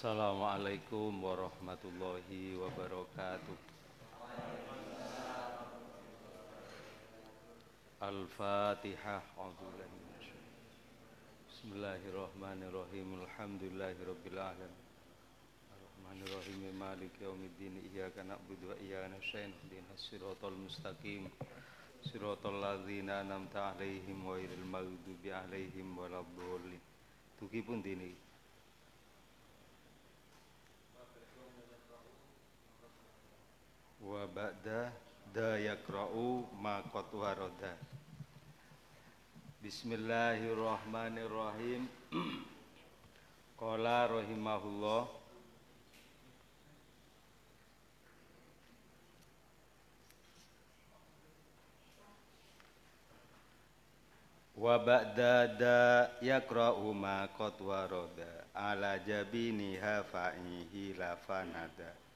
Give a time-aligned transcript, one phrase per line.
[0.00, 3.58] Assalamualaikum warahmatullahi wabarakatuh.
[8.00, 9.20] Al-Fatihah.
[11.52, 13.28] Bismillahirrahmanirrahim.
[13.28, 14.72] Alhamdulillahirabbil alamin.
[15.68, 16.80] Ar-Rahmanirrahim.
[16.80, 17.92] Maliki yaumiddin.
[17.92, 19.52] Iyyaka na'budu wa iyyaka nasta'in.
[19.52, 21.28] Ihdinas siratal mustaqim.
[22.08, 26.80] Siratal ladzina an'amta 'alaihim ghairil maghdubi 'alaihim waladdallin.
[27.36, 28.29] Tuki pun dini.
[34.60, 34.92] Wa ba'da
[35.32, 37.72] da yakra'u ma qad warada.
[39.62, 41.88] Bismillahirrahmanirrahim.
[43.60, 45.06] Qala rahimahullah
[54.60, 62.09] Wa ba'da da yakra'u ma qad warada ala jabiniha fa'ihi la fanada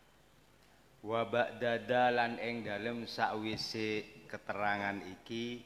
[1.05, 5.61] Wa ba'da dalan ing dalem sakwise keterangan iki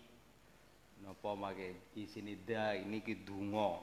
[1.06, 3.78] napa mangke isine da ini ki donga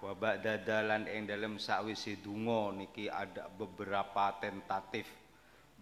[0.00, 5.04] wa ba'da dalan ing dalem sakwise donga niki ada beberapa tentatif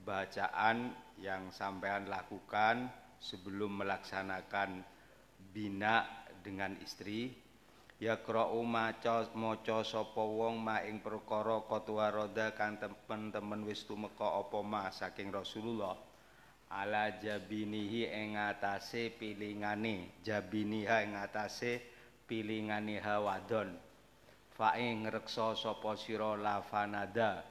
[0.03, 0.91] bacaan
[1.23, 2.91] yang sampean lakukan
[3.23, 4.83] sebelum melaksanakan
[5.55, 6.03] bina
[6.43, 7.31] dengan istri
[7.97, 14.59] ya qra'u maca maca sapa wong ma ing perkara qatwaroda kang temen-temen wis tumeka apa
[14.61, 15.97] ma saking Rasulullah.
[16.67, 21.81] Ala jabinihi ing atase pilingane jabiniha ing atase
[22.27, 23.73] pilingane hawadon.
[24.53, 27.45] Fa ing ngreksa sapa sira lafanada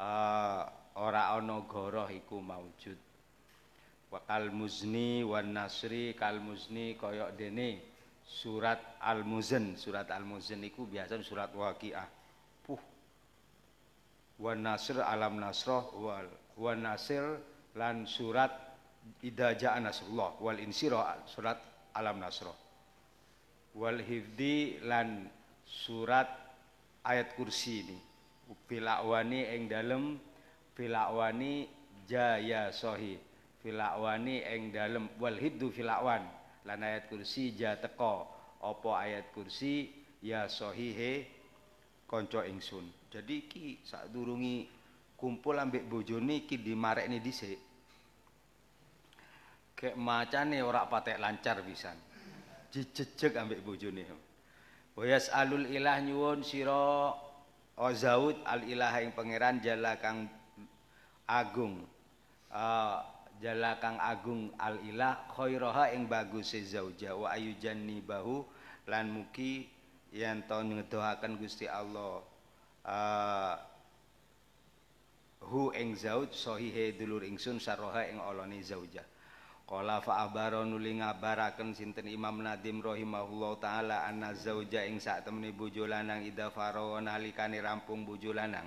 [0.00, 0.64] uh,
[0.98, 2.98] ora ana goroh iku maujud
[4.08, 7.87] wa kal muzni wan nasri kal muzni kaya dene
[8.28, 12.04] surat al muzan surat al muzan iku biasa surat waqiah.
[12.68, 12.80] Puh.
[14.38, 16.28] Wan nasr alam nasrah wal
[16.60, 17.40] wan nasr
[17.74, 18.68] lan surat
[19.24, 20.36] Ida Ja'a Nasrullah.
[20.36, 21.56] Wal Insirah surat
[21.96, 22.54] Alam Nasrah
[23.78, 25.30] wal Hifdi lan
[25.64, 26.28] surat
[27.06, 27.98] ayat kursi ini.
[28.68, 30.16] Filakwani ing dalem
[30.72, 31.68] filakwani
[32.08, 33.16] jaya sohi
[33.60, 35.04] filakwani ing dalem.
[35.20, 36.24] Wal hibdu filakwan
[36.68, 38.28] lan ayat kursi ja teko
[38.60, 39.88] apa ayat kursi
[40.20, 41.24] ya sohihe
[42.04, 44.68] konco ingsun jadi ki saat durungi
[45.16, 47.68] kumpul ambek bojone ki dimarekne dhisik
[49.78, 51.94] Kek macane ora patek lancar pisan.
[52.74, 54.02] Jejeg ambek bojone.
[54.98, 57.14] Wayas alul ilah nyuwun sira
[57.78, 60.26] Ozaud al ilah ing pangeran jala kang
[61.30, 61.86] agung.
[62.50, 62.98] Uh,
[63.38, 67.14] jala kang agung al ilah khairaha ing bagus zauja.
[67.14, 68.42] Wa ayujanni bahu
[68.88, 69.68] lan mugi
[70.12, 72.24] yen to ngedoaken Gusti Allah
[72.88, 73.54] uh,
[75.44, 79.04] hu ing zaud sahihe dulur ingsun saroha ing olone zaujah
[79.68, 80.24] Qala fa
[80.64, 85.84] nuli ngabaraken sinten Imam Nadim rahimahullah taala anna zauja ing sak temene bojo
[86.48, 88.64] faro nalikane rampung bojo lanang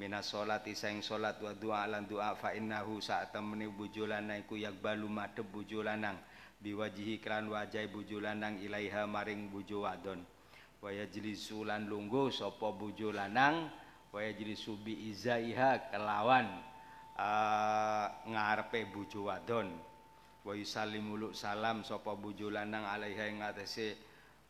[0.00, 4.56] minas salati saing salat wa doa lan doa fa innahu sak temene bojo lanang iku
[4.56, 6.16] yakbalu madhep bojo lanang
[6.56, 10.24] biwajihi klan wajah bojo lanang ilaiha maring bojo wadon.
[10.80, 13.68] Wa yajlisu lan lungguh sapa bojo lanang
[14.08, 16.48] wa yajlisu bi izaiha kelawan
[17.20, 19.68] uh, ngarepe bojo wadon.
[20.40, 24.00] Wa yusallimu salam sapa bojo lanang alaiha ing atase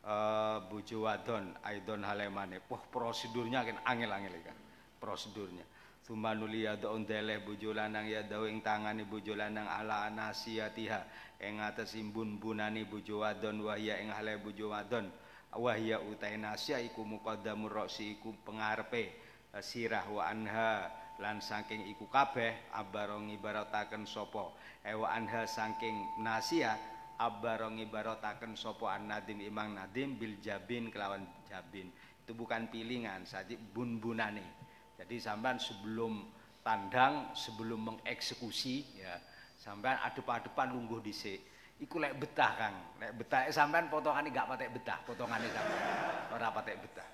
[0.07, 1.51] uh, bojo wadon.
[1.67, 4.60] Aidon halemane wah prosedurnya kan angel-angel kan
[5.01, 5.65] prosedurnya.
[6.01, 11.01] Sumanuli daun deleh bojo lanang ya dawe ing tangane ala anasiyatiha
[11.41, 15.09] ing atas imbun bunani bojo wadon wahya ing hale bojo wadon.
[15.51, 19.13] Wahya utai nasya iku muqaddamur roksi iku pengarepe
[19.59, 20.87] sirah wa anha
[21.19, 24.53] lan saking iku kabeh abarong ibarataken sapa.
[24.81, 26.79] Ewa anha saking nasia
[27.19, 31.93] abarong ibarataken sapa an-nadim imang nadim bil jabin kelawan jabin.
[32.25, 34.60] Itu bukan pilingan saja bun-bunane
[35.01, 36.21] jadi sampean sebelum
[36.61, 39.17] tandang sebelum mengeksekusi ya
[39.57, 41.41] sampean adep-adepan lungguh dhisik.
[41.81, 42.75] Iku lek betah Kang.
[43.01, 43.49] Lek betah.
[43.49, 45.81] Sampean potongane gak patek betah potongane sampean
[46.29, 47.07] ora patek betah.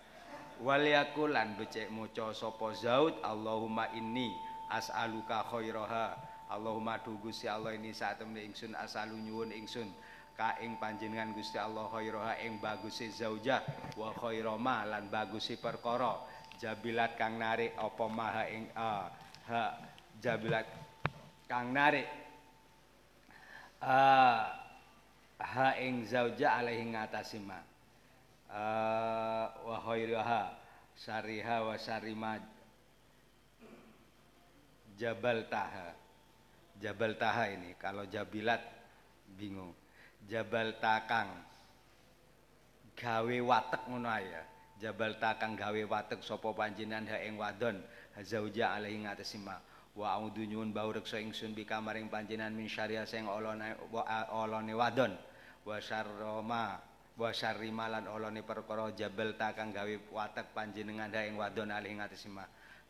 [0.58, 4.36] Waliyakulan becek maca sapa zaud Allahumma inni
[4.68, 6.18] as'aluka khairaha.
[6.48, 9.88] Allahumma du Gusti Allah ini saat temne ingsun asalu nyuwun ingsun.
[10.36, 13.64] Ka ing panjenengan Gusti Allah khairaha ing baguse zaujah.
[13.96, 19.06] Wa khairama lan baguse perkara jabilat kang narik apa maha ing uh,
[19.50, 19.62] ha
[20.22, 20.66] jabilat
[21.46, 22.10] kang narik
[23.82, 24.52] uh,
[25.38, 27.62] ha ing zaujah alaihi ngatasima
[28.50, 30.50] uh, wa
[30.98, 32.42] sariha wa sarima
[34.98, 35.94] Jabal Taha.
[36.82, 38.60] Jabal Taha ini kalau Jabilat
[39.38, 39.70] bingung.
[40.26, 41.30] Jabal Takang
[42.98, 44.57] gawe watek ngono ya.
[44.78, 47.82] Jabal Takang gawe watek sapa panjenengan ha ing wadon
[48.22, 49.58] zauja alaihi ngatasima
[49.98, 53.74] wa audu nyuwun bau reksa ingsun bi kamaring panjenengan min syariah sing olone
[54.30, 55.18] olone wadon.
[55.66, 56.78] Wa syarroma
[57.18, 62.46] wa syarri malan olone perkara jabal takang gawe watek panjenengan ha ing wadon alaihi ngatasima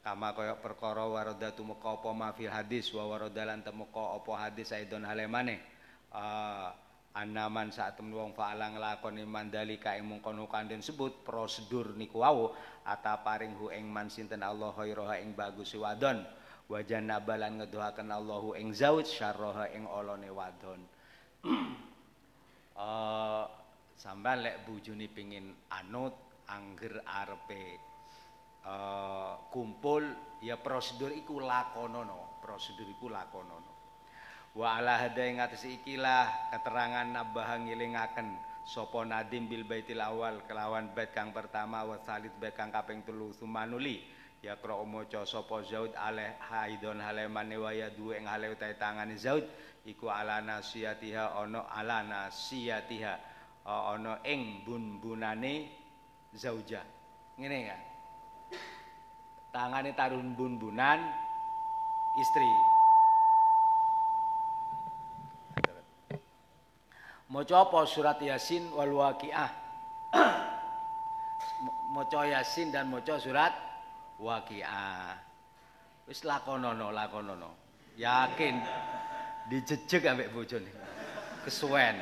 [0.08, 4.72] kama kaya perkara warada tumeka apa ma fil hadis wa warada lan temeka apa hadis
[4.72, 5.60] saidon halemane.
[6.16, 6.72] Uh,
[7.18, 12.54] anaman saat temen wong fa'ala nglakoni mandalika ing mungkono kandhen sebut prosedur niku wau
[12.86, 16.22] ata paring hu ing man sinten Allah khairaha ing bagus wadon.
[16.70, 20.82] Wa jannabalan ngedohaken Allahu ing zauj syarraha ing olone wadon.
[22.78, 23.48] Uh,
[24.04, 26.14] sampean lek bojone pengin anut
[26.54, 27.82] angger arepe
[28.62, 30.06] uh, kumpul
[30.46, 33.67] ya prosedur iku lakonono prosedur iku lakonono
[34.58, 38.34] wa ala hada ing atas ikilah keterangan nabah ngilingaken.
[38.68, 43.32] Sapa nadim bil baitil awal kelawan bait kang pertama wa salit bait kang kaping telu
[43.32, 44.04] sumanuli.
[44.44, 49.46] Ya kro maca sapa zaud aleh haidon halemane wa ya duwe ing hale tangane zaud.
[49.88, 53.14] Iku ala nasiyatiha ana ala nasiyatiha.
[53.64, 55.72] Ana ing bun-bunane
[56.36, 56.84] zauja.
[57.40, 57.78] Ngene ya.
[59.56, 61.00] Tangane tarun bun-bunan
[62.20, 62.67] istri.
[67.38, 69.52] Maca apa surat Yasin wal Waqiah?
[71.94, 73.54] maca Yasin dan maca surat
[74.18, 75.14] Waqiah.
[76.10, 77.54] Wis lakonono, lakonono.
[77.94, 78.58] Yakin
[79.54, 80.72] dijejeg ambek bojone.
[81.46, 82.02] Kesuwen.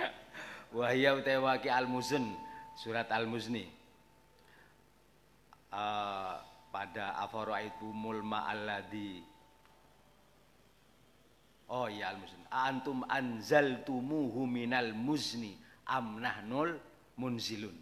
[0.80, 2.24] Wahya utawa Waqi al-Muzn,
[2.72, 3.68] surat Al-Muzni.
[5.68, 6.40] Uh,
[6.72, 9.33] pada afaraitumul ma'alladhi
[11.74, 12.46] Oh iya al-muzni.
[12.54, 15.58] Antum anzaltumuhu minal muzni
[15.90, 16.78] am nahnul
[17.18, 17.74] munzilun.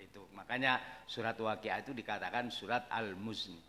[0.00, 0.24] Itu.
[0.32, 3.60] Makanya surat waqiah itu dikatakan surat al-muzni.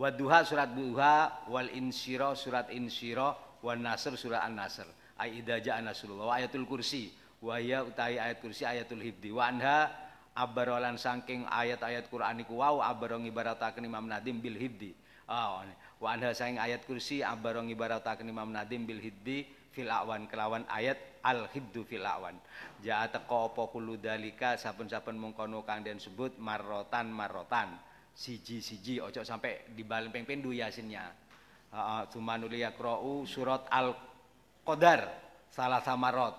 [0.00, 4.88] Waduha surat duha wal insyira surat insyira wan nasr surat an-nasr.
[5.20, 7.12] Ay idza ja'a nasrullah wa ayatul kursi.
[7.44, 9.92] Wa ya utai ayat kursi ayatul hibdi wa anha
[10.32, 14.96] abarolan saking ayat-ayat Quran iku wau abarong ibarataken Imam Nadim bil hiddi.
[15.30, 15.62] Oh,
[16.00, 20.26] wa anha saking ayat kursi abarong ibarataken Imam Nadim bil hiddi fil awan.
[20.26, 22.34] Kelawan ayat al hiddu fil awan.
[22.80, 27.76] Ja'a teko apa kulo dalika saben-saben mengkono kang den sebut marrotan marrotan.
[28.16, 31.12] Siji-siji ojo sampai dibalen ping pendu yasinnya.
[31.70, 33.94] Heeh, tumanuli yaqra'u surat al
[34.66, 35.06] qadar
[35.54, 36.34] salah samarot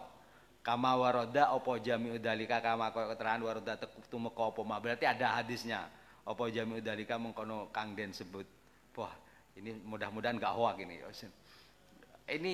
[0.60, 5.40] kama waroda opo jami udalika kama kau keterangan waroda tekuk tumeka opo ma berarti ada
[5.40, 5.88] hadisnya.
[6.28, 8.46] Opo jami udalika mengkono kang den sebut.
[9.00, 11.02] Wah ini mudah-mudahan gak hoak ini.
[12.32, 12.54] Ini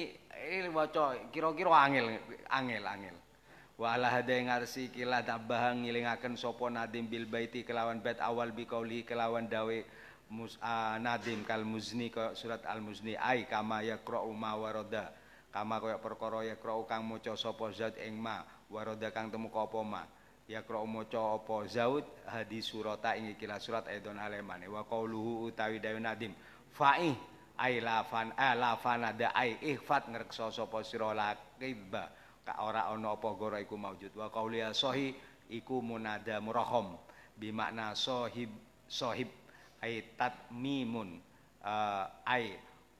[0.57, 2.17] ini waco kira-kira angel
[2.49, 3.17] angel angel.
[3.77, 8.49] Wa ala hada yang arsi kila tabahang ngilingaken sopo nadim bil baiti kelawan bait awal
[8.49, 9.77] bi kauli kelawan dawe
[10.33, 13.13] mus, uh, nadim kal muzni surat al muzni.
[13.13, 15.13] Ai kama yaqra'u ma waroda.
[15.53, 18.41] Kama kaya perkara ya kra kang maca sapa zat ing ma.
[18.67, 20.03] Warada kang temu apa ma?
[20.49, 22.03] Ya maca apa zaud?
[22.25, 26.33] Hadis surata ing ikilah surat aidon alemane wa qauluhu utawi dayu nadim
[26.77, 27.17] faih.
[27.57, 32.05] Ai lafan eh lafan ada ai ihfat ngreksa sapa sira lakiba
[32.45, 34.13] ka ora ana apa gora iku maujud.
[34.13, 35.17] Wa qauliya sahi
[35.49, 36.93] iku munada murahom.
[37.33, 38.53] Bimakna sahib
[38.85, 39.33] sahib
[39.81, 41.17] ai tatmimun.
[41.65, 42.53] Uh, ai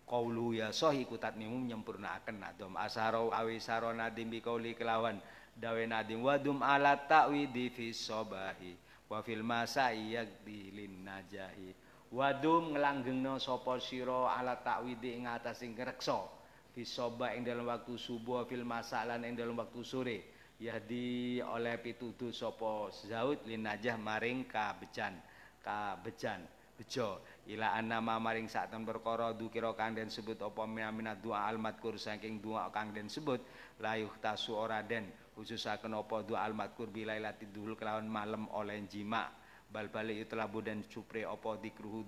[0.09, 5.21] qaulu ya sahi kutat mimum nyempurnaaken nadom asaro awi saro nadim bi qauli kelawan.
[5.53, 8.73] Dawe nadim wadum ala ta'widi fi sobahi
[9.09, 16.23] wa fil masai yagdilin najahi wadum nglanggengno sapa sira ala ta'widi ing atas ing reksa
[16.71, 20.19] fi sobah ing dalam waktu subuh fil masalan ing dalam waktu sore.
[20.57, 25.13] Yahdi oleh pituduh sapa zaud lin najah maring kabejan
[25.61, 26.41] kabejan
[26.73, 27.21] bejo.
[27.45, 32.01] Ila anama maring sak ten perkara dukira kang den sebut apa minat doa al madkur
[32.01, 33.37] saking doa kang den sebut
[33.77, 35.05] layuh tasu ora den.
[35.37, 39.29] Khususaken apa doa al madkur bilailati dul kelawan malam oleh jima
[39.77, 42.01] bal bali itlabu dan supre apa dikruhu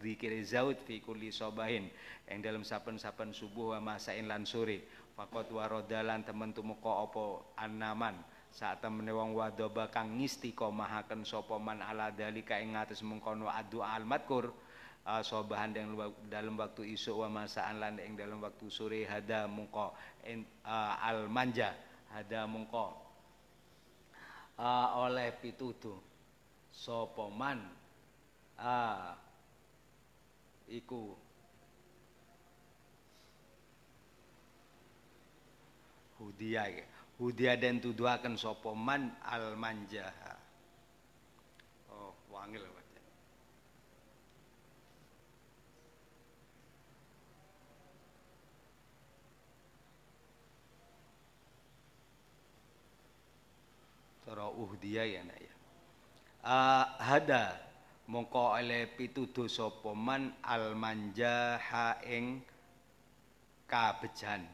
[0.00, 1.92] dikire zaud fi kulli sobahin
[2.24, 4.80] yang dalam saben-saben subuh wa masain lan sore.
[5.12, 8.16] Fakot warodalan temen tumeka apa anaman
[8.48, 14.08] saat temene wong wadoba kang ngistiqomahaken sapa man ala dalika ing ngates mengkono adu al
[14.08, 14.56] madkur
[15.04, 19.92] uh, sobahan dalam, dalam waktu isu wa masaan lan ing dalam waktu sore hada mungko
[19.92, 21.76] uh, al manja
[22.16, 22.96] hada mungko
[24.56, 26.13] uh, oleh pitutu
[26.74, 27.62] sopoman
[28.58, 29.14] ah
[30.66, 31.14] iku.
[36.18, 36.86] Hudia ya.
[37.18, 40.34] hudia dan tuduhakan sopoman al manjaha.
[41.90, 42.84] Oh wangi wae
[54.24, 55.43] cara uhdiya ya nak ya
[56.44, 57.56] uh, hada
[58.06, 62.44] mongko oleh pituduh sapa man al manjaha ing
[63.64, 64.44] kabejan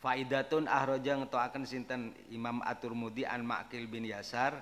[0.00, 4.56] Faidatun ahroja ngetoaken sinten Imam At-Tirmidzi an Ma'qil bin Yasar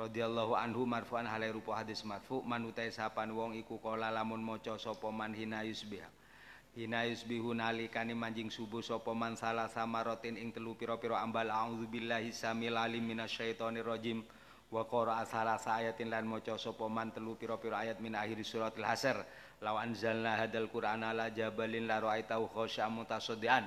[0.00, 2.40] radhiyallahu anhu marfu'an halai rupa hadis marfu.
[2.40, 6.00] Manutai sapan wong iku kala lamun maca sapa man hina yusbih
[6.72, 11.52] hina yusbihu nalikane manjing subuh sapa man salah samaratin ing telu pira-pira ambal.
[11.52, 14.24] Auzubillahi samil alim minasyaitonir rajim
[14.70, 19.16] wa qara'a salasa ayatin lan maca sapa man telu pira-pira ayat min akhir suratil hasr.
[19.62, 23.64] Law anzalna hadal qur'ana la jabalin la ra'aitahu khasyan mutasaddian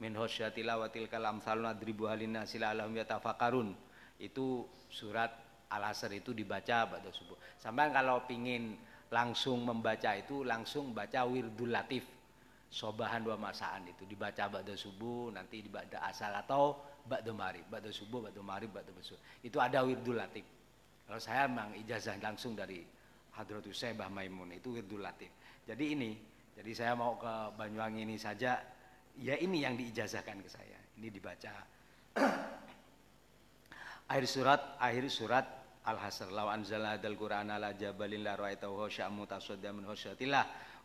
[0.00, 3.72] min khosyatillah wa tilkal amsalun adribu halina sila alahum yatafakarun
[4.20, 5.32] itu surat
[5.72, 7.36] al-asr itu dibaca pada subuh.
[7.58, 8.76] Sampai kalau pingin
[9.12, 12.04] langsung membaca itu langsung baca wirdul latif.
[12.66, 18.26] Sobahan dua masaan itu dibaca pada subuh nanti dibaca asal atau ba'da marib ba'da subuh
[18.26, 20.44] ba'da marib ba'da subuh itu ada wirdul latif.
[21.06, 22.82] Kalau saya memang ijazah langsung dari
[23.38, 25.30] Hadratus Syekh Maimun itu wirdul latif.
[25.62, 26.10] Jadi ini
[26.56, 28.58] jadi saya mau ke Banyuwangi ini saja
[29.20, 30.78] ya ini yang diijazahkan ke saya.
[30.96, 31.52] Ini dibaca.
[34.06, 35.46] Akhir surat akhir surat
[35.86, 36.30] Al-Hasr.
[36.30, 40.44] Law anzalna dal qur'ana la jabalin la ra'aitahu khashi'an mutasaddian min khasyatillah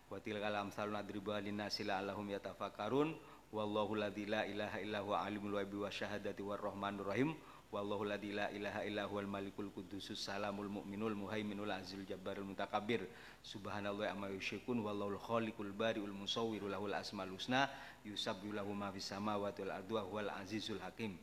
[0.10, 3.14] wa tilkal amsalun nadribu lin-nasi la'allahum yatafakkarun
[3.52, 7.36] wallahu la ilaha illa huwa alimul ghaibi wasyahadati warrahmanur rahim.
[7.72, 13.08] Wallahu la ilaha illa huwal malikul qudusus salamul mu'minul muhaiminul azizul jabbarul mutakabbir.
[13.40, 17.72] Subhanallahi amma yusyrikun wallahu khaliqul bariul musawwirul lahul asmaul husna.
[18.04, 21.16] Yusabbihu lahu ma fis samawati wal huwal azizul hakim.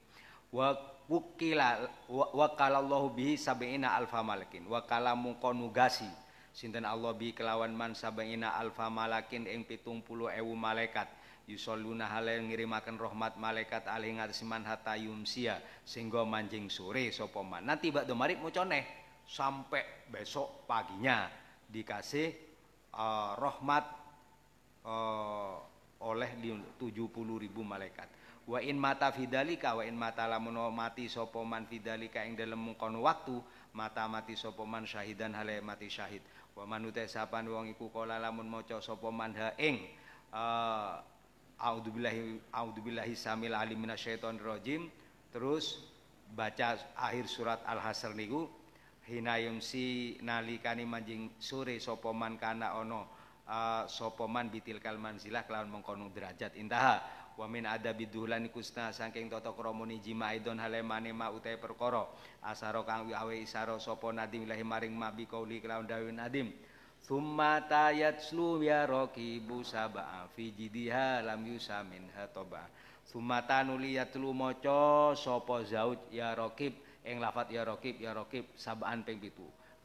[0.49, 0.73] Wa
[1.05, 4.65] wukila wa qalallahu bihi sab'ina alfa malakin.
[4.73, 6.09] Wa kalamu konugasi.
[6.57, 10.01] Sinten Allah bi kelawan man sab'ina alfa malakin ing 70
[10.41, 11.13] ewu malaikat
[11.49, 14.69] yusalluna hale ngirimaken rahmat malaikat alih ngatasi man
[15.01, 17.65] yumsia sehingga manjing sore sapa man.
[17.65, 18.85] Nanti bakdo marib mucone
[19.25, 21.33] sampai besok paginya
[21.73, 22.37] dikasih
[22.93, 23.85] uh, rahmat
[24.85, 25.57] uh,
[26.05, 26.77] oleh 70
[27.17, 28.07] ribu malaikat.
[28.49, 33.05] Wa in mata fidalika wa in mata lamun mati sapa man fidalika ing dalem mengkono
[33.05, 33.37] waktu
[33.77, 36.25] mata mati sapa man syahidan hale mati syahid.
[36.57, 39.85] Wa manute sapan wong iku kala lamun maca sapa man ha ing
[40.33, 40.97] uh,
[41.59, 44.87] A'udzubillahi a'udzubillahi samil alim minasyaitonir rajim.
[45.35, 45.83] Terus
[46.33, 48.47] baca akhir surat Al-Hasr niku
[49.09, 53.09] hina yumsi nalikani manjing sore sapa man kana ono
[53.49, 57.01] uh, sapa man bitil kal manzilah kelawan mengkono derajat intaha
[57.39, 62.05] wa min adabi duhlan kusna saking tata krama jima aidon halemane ma utahe perkara
[62.45, 66.53] asaro kang awe isaro sapa nadim lahi maring mabi kauli kelawan dawuh nadim
[67.05, 72.67] Thumma tayatslu ya raqibu sab'a fi jidiha lam yusamin hatoba.
[73.09, 76.77] Thumma tanuli yatlu maca sapa zauj ya raqib
[77.09, 79.33] ing lafat ya raqib ya raqib sab'an ping 7.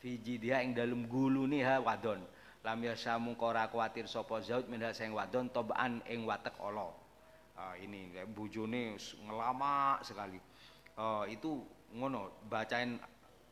[0.03, 2.19] Fi jidiha ing dalem gulune ha wadon.
[2.63, 6.91] Lam yasamu ora kuwatir sapa zauj minha sing wadon toban ing watek ala.
[7.55, 10.41] Ah, ini bojone ngelama sekali.
[10.99, 11.63] Oh, itu
[11.95, 12.99] ngono bacain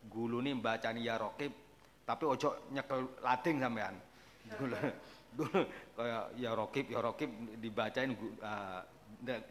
[0.09, 1.70] gulune bacaan ya raqib
[2.11, 3.95] tapi ojo nyekel lading sampean.
[5.95, 7.31] Kaya ya rokib ya rokib
[7.63, 8.11] dibacain
[8.43, 8.83] uh,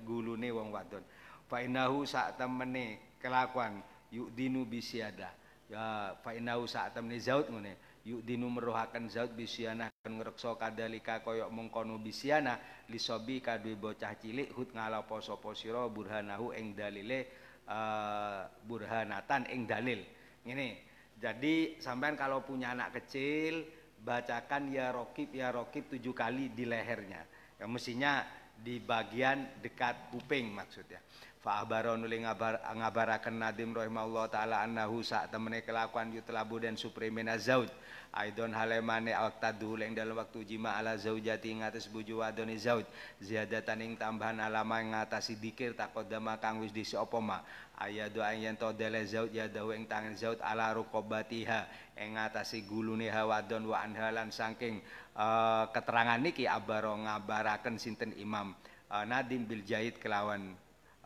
[0.05, 1.01] gulune wong wadon.
[1.49, 3.81] Fa innahu sak temene kelakuan
[4.13, 5.33] dinu bisiada
[5.73, 8.05] ya fa innahu sak temene zaud ngene.
[8.05, 12.61] Dinu meruhaken zaud bisiana kan ngreksa kadalika kaya mengkono bisiana
[12.93, 17.29] lisobi kadhe bocah cilik hut ngalapo sapa sira burhanahu ing dalile
[17.69, 20.01] uh, burhanatan ing dalil.
[20.45, 20.90] Ngene
[21.21, 23.69] jadi sampean kalau punya anak kecil
[24.01, 27.21] bacakan ya rokib ya rokib tujuh kali di lehernya.
[27.61, 28.25] Ya mestinya
[28.57, 31.05] di bagian dekat kuping maksudnya.
[31.41, 37.37] Fa abaro nuli ngabar ngabaraken Nadim rahimahullah taala annahu sak temene kelakuan yutlabu dan supremena
[37.37, 37.69] zauj
[38.11, 42.85] aidon halemane aktadu ing dalam waktu jima ala zaujati ngatas bojo wadone zauj.
[43.23, 47.39] Ziyadatan ing tambahan alama ngatasi dikir takodama kang wis disi apa ma?
[47.81, 52.69] Ayat doa yen to dele zauj ya dawu ing tangan zauj ala rukobatiha ing ngatasi
[52.69, 54.85] gulune hawadon wa anhalan saking
[55.17, 58.53] uh, keterangan niki abaro ngabaraken sinten Imam
[58.93, 60.53] uh, Nadim bil Jahid kelawan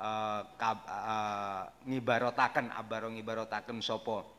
[0.02, 4.34] uh, kab, uh, ngibarotaken abaro ngibarotaken sapa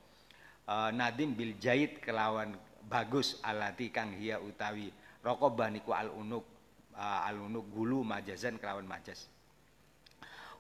[0.69, 2.53] uh, Nadim bil Jait kelawan
[2.85, 4.93] bagus alati kang hiya utawi
[5.25, 6.45] rokobah niku al unuk
[6.93, 9.25] uh, al unuk gulu majazan kelawan majas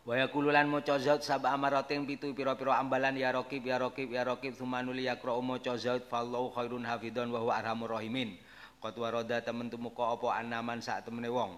[0.05, 4.53] Waya kululan maca zaud sab amarating pitu pira-pira ambalan ya raqib ya raqib ya raqib
[4.53, 8.37] thumanuli yaqra maca zaud fallahu khairun hafidhon wa huwa arhamur rahimin.
[8.77, 11.57] Qad warada temen tumuka apa anaman sak temene wong.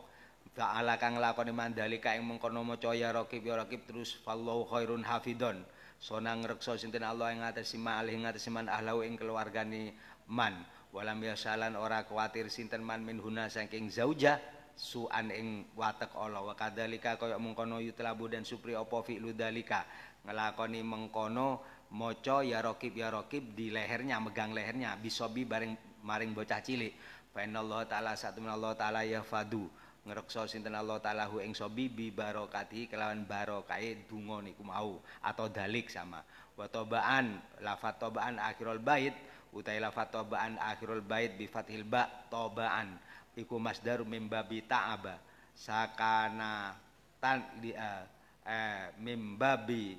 [0.55, 5.67] Ta'ala kang lakoni mandalika ing mengkono maca ya raqib ya raqib terus fallahu khairun hafidhon.
[5.97, 9.97] Sona ngreksa sinten Allah ing atase malih ing atase man ahlau ing keluargane
[10.29, 10.53] man.
[10.93, 14.37] Walam yasalan ora kuwatir sinten man min huna saking zauja
[14.77, 16.45] suan ing watek Allah.
[16.45, 19.89] Wa kadzalika kaya mengkono yutlabu dan supri apa fi'lu dalika
[20.21, 25.73] ngelakoni mengkono maca ya raqib ya raqib di lehernya megang lehernya bisobi bareng
[26.05, 26.93] maring bocah cilik.
[27.33, 29.65] Fa Allah taala satu Allah taala ya fadu
[30.07, 35.51] ngrekso sinten Allah taala hu ing sobi bi barokati kelawan barokai donga niku mau atau
[35.51, 36.23] dalik sama.
[36.55, 39.11] Wa tobaan lafat tobaan akhirul bait
[39.51, 42.95] utai lafat tobaan akhirul bait bi fathil ba tobaan.
[43.37, 45.21] Iku masdar mimbabi ta'aba
[45.53, 46.73] sakana
[47.21, 48.01] tan di uh,
[48.47, 49.93] eh, mimbabi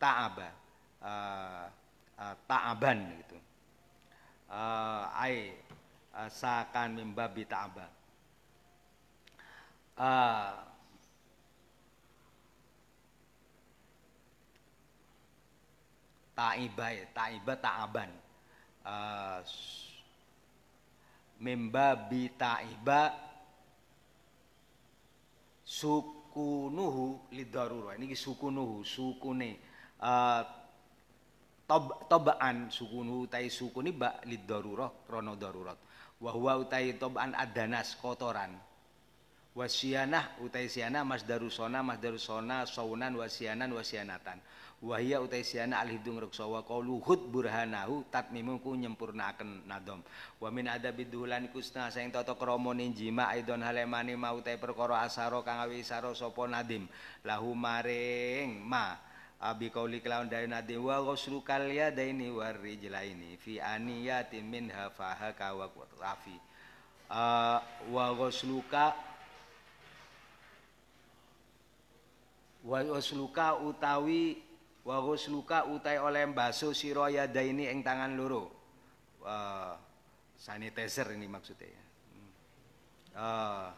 [0.00, 0.48] ta'aba
[0.98, 1.64] uh,
[2.18, 3.38] uh, ta'aban gitu.
[4.50, 5.54] Uh, ai
[6.18, 7.86] uh, sakan mimbabi ta'aba
[9.98, 10.52] uh,
[16.34, 18.10] ta'iba ya, ta'iba ta'aban
[18.82, 19.38] uh,
[21.38, 23.14] membabi ta'iba
[25.64, 29.58] sukunuhu lidarura ini sukunuhu sukune
[30.02, 30.42] uh,
[31.66, 35.78] tob, tobaan sukunuhu tai sukuni ba lidarura krono darurat.
[36.20, 38.54] Wa huwa utai tobaan adanas kotoran
[39.54, 44.42] wasyanah utai siana masdarusona masdarusona saunan wasyanan wasyanatan
[44.84, 50.04] wahia utai siana alhidung reksa wa qaulu hud burhanahu tatmimu ku nyempurnaaken nadom.
[50.36, 55.40] Wa min adabi dulan kusna saing tata krama ninjima aidon halemani mau utai perkara asaro
[55.40, 56.84] kang awi saro sapa nadim.
[57.24, 59.00] Lahu maring ma
[59.40, 60.84] abi kauli kelawan dari nadim.
[60.84, 66.36] Wa ghuslu kalya daini warijlaini fi aniyatin min hafaha ka wa rafi.
[67.08, 69.13] Uh, wa ghusluka
[72.64, 72.80] wa
[73.60, 74.40] utawi
[74.84, 78.52] wa ghusluka utai oleh baso sira yadaini ing tangan loro.
[79.24, 79.72] Uh,
[80.36, 81.72] sanitizer ini maksudnya.
[83.16, 83.72] Ya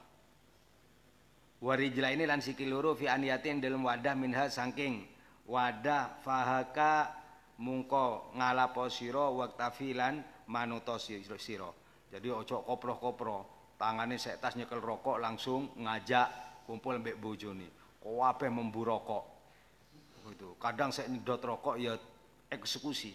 [1.63, 5.07] uh, ini lan sikil loro fi aniyatin dalam wadah minha saking
[5.47, 7.15] wadah fahaka
[7.63, 11.71] mungko ngalapo sira waktafilan manuto sira.
[12.11, 13.47] Jadi ojo kopro-kopro
[13.79, 16.31] tangane sek tas nyekel rokok langsung ngajak
[16.67, 17.76] kumpul mbek bojone
[18.07, 19.25] kabeh membu rokok.
[20.31, 20.59] Itu.
[20.59, 21.95] Kadang saya nyedot rokok ya
[22.51, 23.15] eksekusi.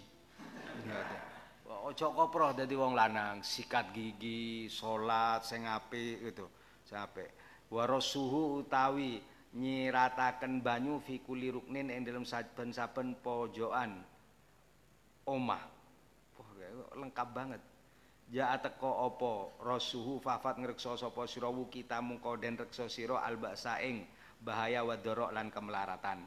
[1.68, 3.44] Ojo koproh dadi wong lanang.
[3.44, 6.48] Sikat gigi salat sing gitu.
[6.84, 7.32] Sing apik.
[7.72, 9.24] Warasuhu utawi
[9.56, 14.04] nyirataken banyu fi kuli ruknin ing dalam saben-saben pojokan.
[15.28, 15.64] Omah
[16.42, 17.62] Wah, lengkap banget.
[18.32, 19.34] Ja teko apa?
[19.60, 23.20] Rasuhu fafat ngreksa sapa sira kita mungko den reksa sira
[23.84, 24.08] ing
[24.42, 26.26] bahaya wadorok lan kemelaratan.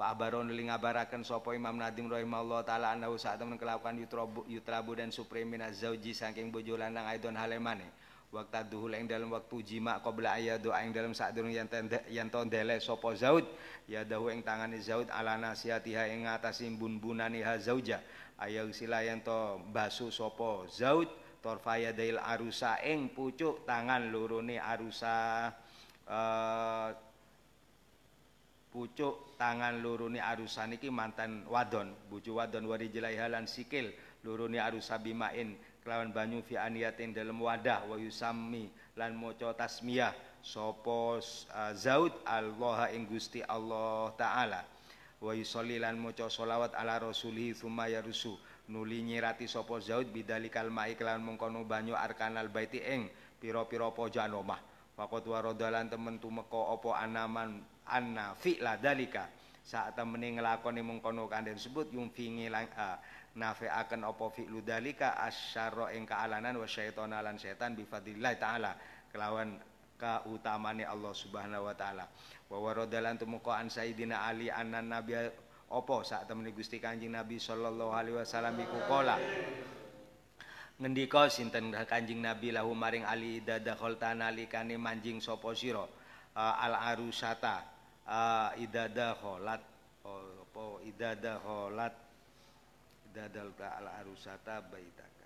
[0.00, 4.96] Fa abaron li ngabaraken sapa Imam Nadim rahimahullah taala anahu saat temen kelakuan yutrabu, yutrabu
[4.96, 7.84] dan supreme zauji saking bojo lanang aidon halemane.
[8.30, 11.66] Waktu duhul ing dalam waktu jima qabla doa ing dalam saat durung yen
[12.08, 13.44] yen to ndele sapa zaud.
[13.90, 17.98] Ya dahu ing tangane zaud ala nasihatiha ing ngatasi bun-bunane ha zauja.
[18.38, 21.10] Ayau sila yen to basu sapa zaud
[21.42, 25.50] torfaya dail arusa ing pucuk tangan lurune arusa
[26.08, 26.88] uh,
[28.70, 33.90] pucuk tangan lurune arusan iki mantan wadon bojo wadon wari jelaihalan sikil
[34.22, 41.20] lurune arusa bimain kelawan banyu fi aniyatin dalam wadah wa yusammi lan maca tasmiyah sapa
[41.20, 44.64] uh, zaud Allah ing Gusti Allah taala.
[45.20, 48.40] Wa yusolli lan maca selawat ala rasulih tsumma yarusu
[48.72, 54.60] nuli nyirati sapa zaud bidalikal mai kelawan mengkono banyu arkanal baiti ing pira-pira pojokan omah.
[54.96, 59.26] Fakot warodalan temen tumeka apa anaman anna fi'la dalika.
[59.60, 62.96] Saat temene nglakoni mengkono kandhen sebut yung fi uh,
[63.38, 68.74] nafeaken apa fi'lu dalika asyarra ing kaalanan wa syaitana lan setan bi fadlillah taala
[69.14, 69.54] kelawan
[70.00, 72.08] kautamane Allah Subhanahu wa taala.
[72.50, 75.14] Wa waradalan tumuka an Ali anna nabi
[75.70, 75.96] apa?
[76.02, 79.20] Saat temene Gusti Kanjeng Nabi sallallahu alaihi wasallam iku kala
[80.80, 85.84] ngendika sinten Kanjeng Nabi lahu maring Ali dadakhalta nalikane manjing sapa sira?
[86.30, 89.60] Uh, al arusata uh, idada kholat
[90.06, 91.94] oh, apa idada kholat
[93.10, 95.20] idadal al arusata baitaka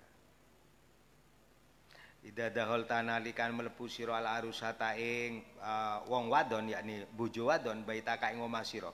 [2.25, 8.33] Ida dahol tanalikan melebu sira al arusata ing uh, wong wadon yakni bojo wadon baitaka
[8.33, 8.89] ing omah sira.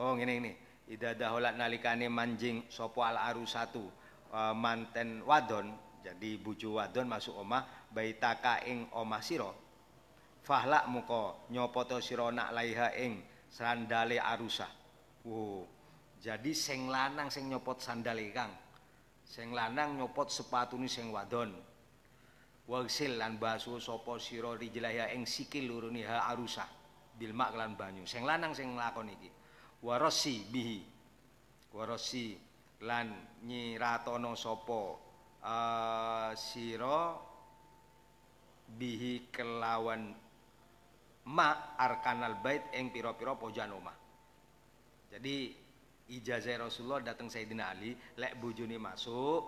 [0.00, 0.52] Oh ngene ini.
[0.88, 3.84] Ida daholat nalikane manjing sapa al arusatu
[4.32, 9.52] uh, manten wadon jadi bojo wadon masuk omah baitaka ing omah sira.
[10.44, 14.68] Fahlak muka nyopoto sira nak laiha ing sandale arusah.
[15.24, 15.64] Wow.
[16.20, 18.52] Jadi sing lanang sing nyopot sandale Kang
[19.24, 21.50] sing lanang nyopot sepatune sing wadon
[22.68, 26.68] wagsil lan basu sapa sira rijlaya ing sikil loro ha arusah
[27.16, 29.28] bil mak lan banyu sing lanang sing nglakon iki
[29.84, 30.80] warasi bihi
[31.72, 32.36] warasi
[32.84, 33.12] lan
[33.44, 34.82] nyiratono sapa
[35.44, 37.16] uh, sira
[38.64, 40.23] bihi kelawan
[41.30, 43.96] ma arkanal bait ing pira-pira pojokan omah.
[45.08, 45.56] Jadi
[46.12, 49.42] ijazah Rasulullah datang Sayyidina Ali lek bojone masuk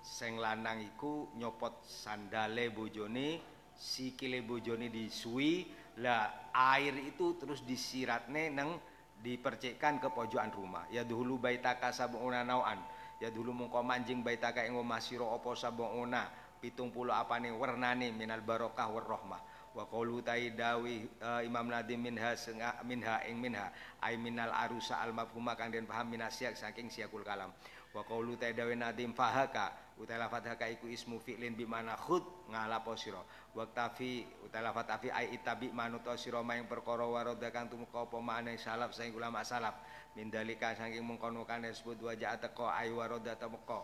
[0.00, 3.42] sing lanang iku nyopot sandale bojone
[3.76, 5.68] sikile bojone disui
[6.00, 8.78] lah air itu terus disiratne neng
[9.18, 10.86] dipercikkan ke pojokan rumah.
[10.88, 12.78] Ya dulu baitaka sabuna nauan
[13.18, 16.30] ya dulu mungko manjing baitaka ing omah sira apa sabuna
[16.62, 19.42] pitung puluh apane wernane minal barokah warahmah
[19.74, 23.72] wa qaulu dawi uh, Imam Nadim minha senga minha ing minha.
[24.00, 27.52] Ay minal arusa al mafhuma kang den paham minasyak saking siakul kalam.
[27.92, 33.18] Wa qaulu dawi Nadim fahaka utai lafat haka iku ismu fi'lin bimana khud ngalapo sira.
[33.56, 38.54] Waktafi utai lafat afi ay itabi manuto sira maing perkara waroda kang tumeka apa maneh
[38.54, 39.74] salaf saking ulama salaf.
[40.14, 43.82] Min dalika saking mengkono kan disebut wajah teko ay waroda temeka.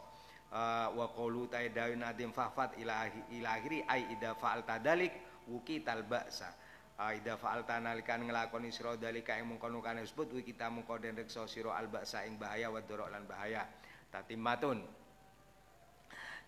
[0.54, 5.10] Uh, wa qaulu dawi Nadim fahfat ilahi ilahiri ay ida fa'al tadalik
[5.48, 6.52] wuki talbaksa
[6.94, 11.74] Aida fa'alta nalikan ngelakoni sira dalika ing mengkono kan disebut kita mengko den reksa sira
[11.74, 12.78] albaksa ing bahaya wa
[13.10, 13.66] lan bahaya.
[14.14, 14.78] Tatimmatun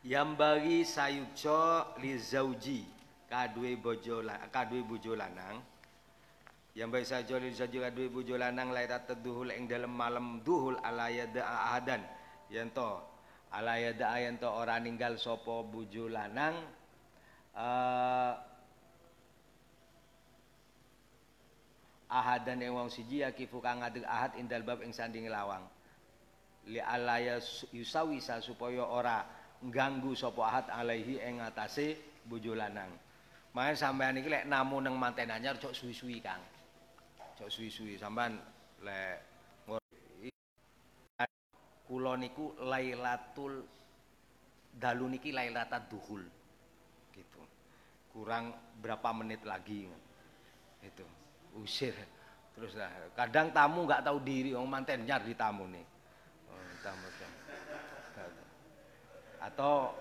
[0.07, 2.87] yang bagi sayujo li zauji
[3.27, 4.23] kadue bojo
[4.55, 5.59] kadue bojo lanang.
[6.79, 11.43] Yang bagi sayujo li zauji kadue bojo lanang laita teduhul ing dalam malam duhul alayada
[11.43, 12.07] ahadan.
[12.55, 13.03] Yanto
[13.51, 16.55] alayada yanto orang ninggal sopo bojo lanang
[17.59, 18.46] uh,
[22.09, 25.67] ahadan ing wong siji yakifu kang ngadeg ahad indal bab ing sanding lawang
[26.67, 27.39] li alaya
[27.71, 29.27] yusawisa supaya ora
[29.71, 32.91] ganggu sapa ahad alaihi ing atase bojo lanang
[33.57, 36.45] Makanya sampean iki lek namu nang manten anyar cok suwi-suwi Kang.
[37.41, 38.37] Cok suwi-suwi sampean
[38.85, 39.25] lek
[41.89, 43.65] kula niku Lailatul
[44.77, 46.23] dalu niki Lailatul Duhul.
[47.17, 47.41] Gitu.
[48.13, 48.53] Kurang
[48.85, 49.89] berapa menit lagi.
[50.85, 51.16] Itu
[51.61, 51.95] usir.
[52.57, 55.85] Terus lah kadang tamu nggak tahu diri orang manten nyar di tamu nih.
[56.49, 57.07] Oh, tamu
[59.47, 59.95] atau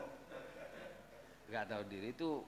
[1.52, 2.42] nggak tahu diri itu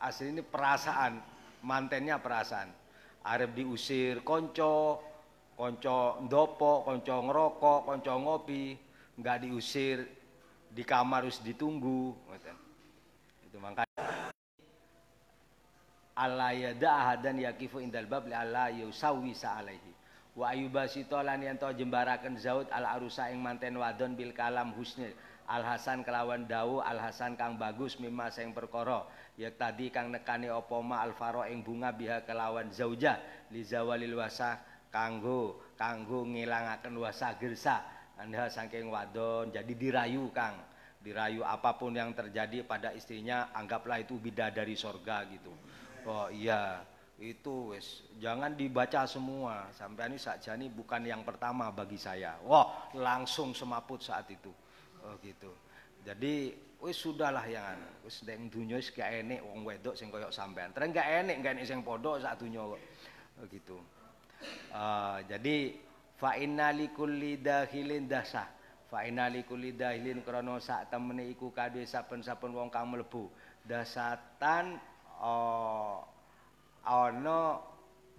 [0.00, 1.20] asli ini perasaan
[1.60, 2.72] mantennya perasaan.
[3.20, 5.04] Arab diusir konco
[5.52, 8.80] konco ndopo konco ngerokok konco ngopi
[9.20, 10.08] nggak diusir
[10.72, 12.16] di kamar harus ditunggu
[13.44, 14.32] itu makanya
[16.14, 19.90] alla yada ahadan yakifu indal bab li alla yusawi alaihi
[20.34, 25.10] wa ayuba sitolan yang to jembarakan zaud al arusa ing manten wadon bil kalam husni
[25.50, 29.02] al hasan kelawan dawu al hasan kang bagus mimma sing perkara.
[29.34, 33.18] Ya tadi kang nekani apa ma al faro ing bunga biha kelawan zauja
[33.50, 34.62] li zawalil wasa
[34.94, 37.82] kanggo kanggo ngilangaken wasa gersa.
[38.20, 40.54] Anda saking wadon jadi dirayu kang.
[41.00, 45.48] Dirayu apa pun yang terjadi pada istrinya anggaplah itu bidadari sorga gitu
[46.08, 46.80] Oh iya,
[47.20, 49.68] itu wes jangan dibaca semua.
[49.76, 52.40] Sampai ini saja ini bukan yang pertama bagi saya.
[52.48, 54.52] Wah, langsung semaput saat itu.
[55.04, 55.52] Oh gitu.
[56.00, 60.72] Jadi wis sudahlah yang wis ndek dunya wis gak enek wong wedok sing koyok sampean.
[60.72, 62.82] Terus gak enek gak enek sing padha sak dunya kok.
[63.36, 63.78] Oh gitu.
[64.72, 65.76] Uh, jadi
[66.16, 68.48] fa inna likulli dahilin dasah.
[68.88, 73.28] Fa inna likulli dahilin krana sak temene iku kadhe saben-saben wong kang mlebu
[73.60, 74.80] dasatan
[75.20, 76.02] oh,
[76.84, 77.60] ana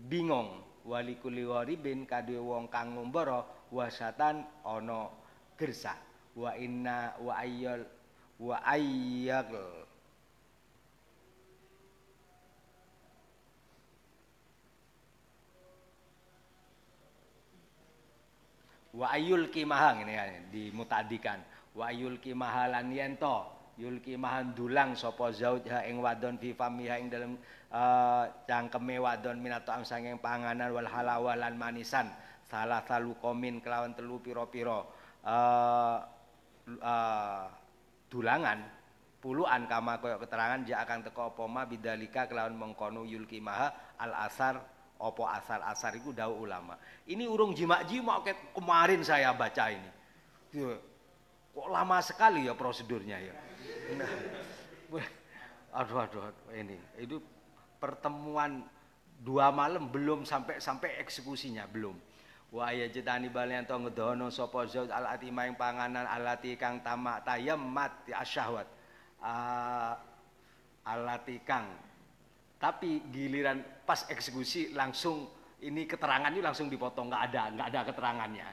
[0.10, 0.62] bingung.
[0.82, 5.14] Wali kuli waribin kadhe wong kang ngumbara wasatan ana
[5.54, 5.94] gersah
[6.34, 7.86] wa inna wa ayyal
[8.42, 9.86] wa ayyal.
[18.98, 21.40] Wa ayul kimaha ini ya dimutadikan.
[21.78, 27.34] Wa ayul kimahalan yento yulki mahan dulang sapa zaujha ing wadon fi famiha ing dalem
[27.72, 32.10] uh, cangkeme wadon minato am sanging panganan wal halawalan manisan.
[32.52, 34.84] Salah salu komin kelawan telu pira-pira
[35.24, 35.98] uh,
[36.84, 37.44] uh,
[38.12, 38.60] dulangan
[39.24, 44.12] puluhan kama koyo keterangan ja akan teko apa ma bidalika kelawan mengkono yulki maha al
[44.28, 44.60] asar
[45.00, 46.76] opo asar asar itu dau ulama.
[47.08, 49.92] Ini urung jimak jimak kemarin saya baca ini.
[51.52, 53.51] Kok lama sekali ya prosedurnya ya
[53.96, 54.12] nah,
[55.72, 57.20] aduh aduh, aduh ini itu
[57.82, 58.62] pertemuan
[59.22, 61.94] dua malam belum sampai sampai eksekusinya belum.
[62.52, 67.24] Wa ya jetani balian to ngedono sapa zaud al atima ing panganan alati kang tamak
[67.24, 68.68] tayammat asyahwat.
[69.22, 69.94] Uh,
[70.84, 71.72] alati kang.
[72.60, 78.50] Tapi giliran pas eksekusi langsung ini keterangan ini langsung dipotong nggak ada nggak ada keterangannya.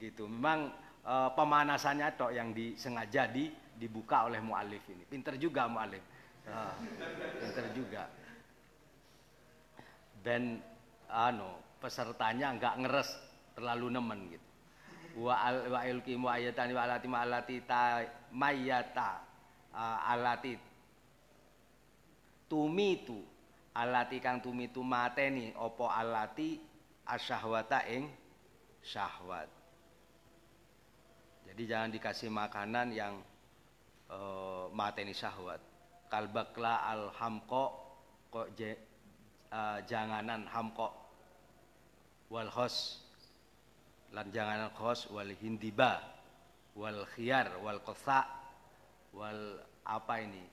[0.00, 0.72] Gitu memang
[1.04, 5.04] uh, pemanasannya tok yang disengaja di dibuka oleh mualif ini.
[5.06, 6.02] Pinter juga mualif.
[6.44, 6.74] Uh,
[7.40, 8.04] pinter juga.
[10.24, 10.60] Dan
[11.08, 13.10] ano pesertanya nggak ngeres
[13.52, 14.48] terlalu nemen gitu.
[15.24, 19.22] Wa al wa ilki mu ayatan wa alati ma alati ta mayata
[19.70, 20.56] uh, alati.
[22.48, 23.20] Tumitu
[23.74, 26.62] alati kang tumitu mateni opo alati
[27.04, 28.08] asyahwata ing
[28.84, 29.48] syahwat.
[31.44, 33.14] Jadi jangan dikasih makanan yang
[34.14, 35.58] uh, mateni syahwat
[36.06, 37.74] kalbakla al hamko
[38.30, 38.70] kok je,
[39.50, 40.94] uh, janganan hamko
[42.30, 43.02] wal hos
[44.14, 45.98] lan jangan khos wal hindiba
[46.78, 48.44] wal khiyar wal kosa
[49.14, 50.44] wal apa ini?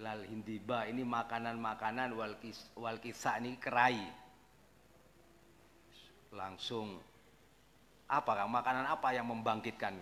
[0.00, 4.00] Lal hindiba ini makanan-makanan wal kis, wal kisa ini kerai.
[6.32, 6.96] Langsung.
[8.08, 9.96] Apa kan makanan apa yang membangkitkan?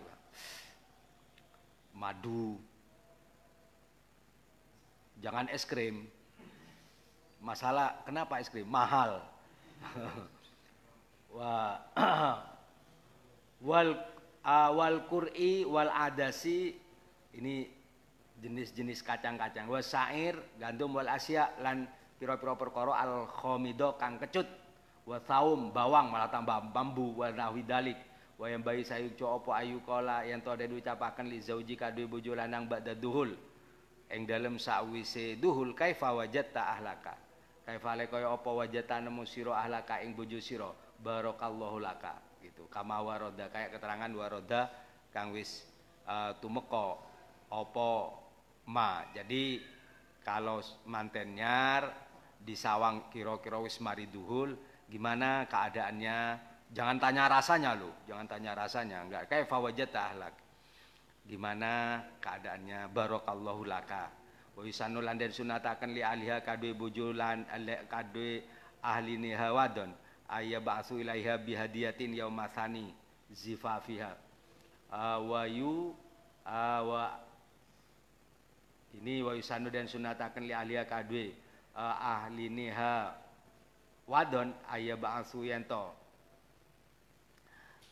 [1.95, 2.55] Madu
[5.21, 6.09] jangan es krim.
[7.41, 8.69] Masalah kenapa es krim?
[8.69, 9.21] Mahal.
[11.37, 11.79] Wah
[13.69, 13.95] wal
[14.43, 16.75] awal qur'i wal adasi
[17.37, 17.69] ini
[18.41, 19.69] jenis-jenis kacang-kacang.
[19.69, 21.87] Wa sair gandum wal asya lan
[22.19, 24.49] pira-pira perkara al khamido kang kecut.
[25.07, 27.97] Wa saum bawang malah tambah bambu wa nahwi dalik.
[28.41, 32.33] Wa yang bayi sayu apa ayu kala yang to den ucapaken li zauji kadue bojo
[32.33, 33.37] lanang ba'da duhul
[34.11, 37.14] ing dalem sakwise duhul kaifa wajatta ahlaka?
[37.62, 40.70] Kaifa le kaya apa wajata nemu sira ahlaka ing bojo sira?
[41.01, 42.66] Barakallahu laka gitu.
[42.66, 44.68] Kama waroda kayak keterangan waroda
[45.14, 45.64] kang wis
[46.11, 46.99] uh, tumeka
[47.49, 47.90] apa
[48.66, 49.07] ma.
[49.14, 49.62] Jadi
[50.27, 50.59] kalau
[50.90, 51.88] mantennyar
[52.40, 54.59] di sawang kira-kira wis mari duhul
[54.90, 56.51] gimana keadaannya?
[56.70, 59.23] Jangan tanya rasanya lo jangan tanya rasanya enggak.
[59.31, 60.35] Kayak fawajat ahlak
[61.31, 62.90] gimana keadaannya?
[62.90, 64.11] Barokallahu laka.
[64.59, 67.47] Wa yusanu landen sunatakan li aliha kadwe bujulan
[67.87, 68.43] kadwe
[68.83, 69.95] ahli nihawadon
[70.27, 72.90] ayya ba'su ilaiha bihadiyatin yaumasani
[73.31, 74.11] zifafiha
[75.23, 75.95] wa yu
[76.90, 77.14] wa
[78.99, 81.31] ini wa yusanu dan sunatakan li ahliya kadwe
[81.79, 81.95] uh,
[82.27, 83.14] ahliniha
[84.11, 84.51] wadon.
[84.66, 85.95] Ayya ba'su yanto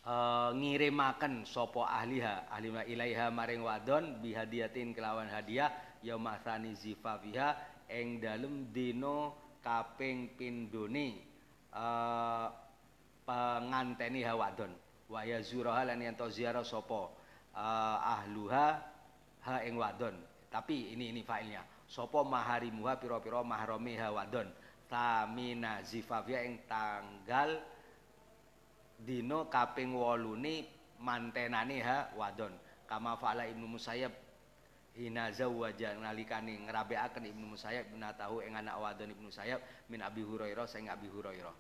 [0.09, 5.69] uh, ngirimaken sopo ahliha ahliha ilaiha maring wadon bihadiyatin kelawan hadiah
[6.01, 11.21] yaumasani zifafiha eng dalem dino kaping pindone
[11.77, 12.49] uh,
[13.29, 14.73] penganteni hawadon
[15.13, 17.13] wa ya zuraha lan yen ziarah sapa
[17.53, 18.81] uh, ahluha
[19.45, 20.17] ha ing wadon.
[20.49, 21.61] Tapi ini ini failnya.
[21.89, 24.49] Sapa maharimuha pira-pira mahrami hawadon
[24.89, 27.61] tamina zifafia ing tanggal
[28.99, 30.67] dino kaping 8 ni
[30.99, 32.53] mantenane ha wadon
[32.91, 34.11] kama fa'ala ibnu musayyab
[34.99, 37.87] hina zawwaja nalikane ngrabeaken Ibnu Musayyab
[38.19, 41.55] tahu ing anak wadon Ibnu Musayyab min Abi Hurairah sing Abi Hurairah.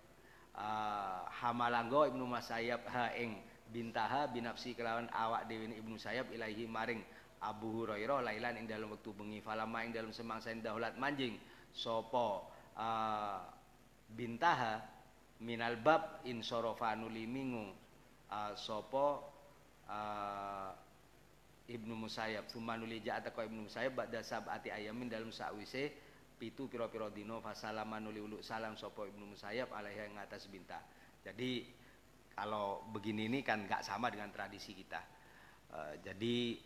[0.58, 3.38] Uh, hamalanggo Ibnu Musayyab ha ing
[3.70, 6.98] bintaha binafsi kelawan awak dewi Ibnu Musayyab ilahi maring
[7.38, 11.38] Abu Hurairah lailan ing dalam wektu bengi falama ing dalam semangsa daulat manjing
[11.70, 12.42] sapa
[12.74, 13.38] uh,
[14.18, 14.82] bintaha
[15.42, 17.70] minal bab insorofa nulimingu
[18.30, 19.06] uh, sapa
[19.86, 20.70] uh,
[21.68, 25.92] Ibnu Musayyab sumanuli ja'ata ka Ibnu Musayyab ba'da sab'ati ayamin dalam sakwise
[26.40, 30.80] pitu pira-pira dina fasalama nuli uluk salam sapa Ibnu Musayyab alaiha ing atas binta.
[31.20, 31.66] Jadi
[32.32, 35.02] kalau begini ini kan nggak sama dengan tradisi kita.
[35.68, 36.56] Uh, jadi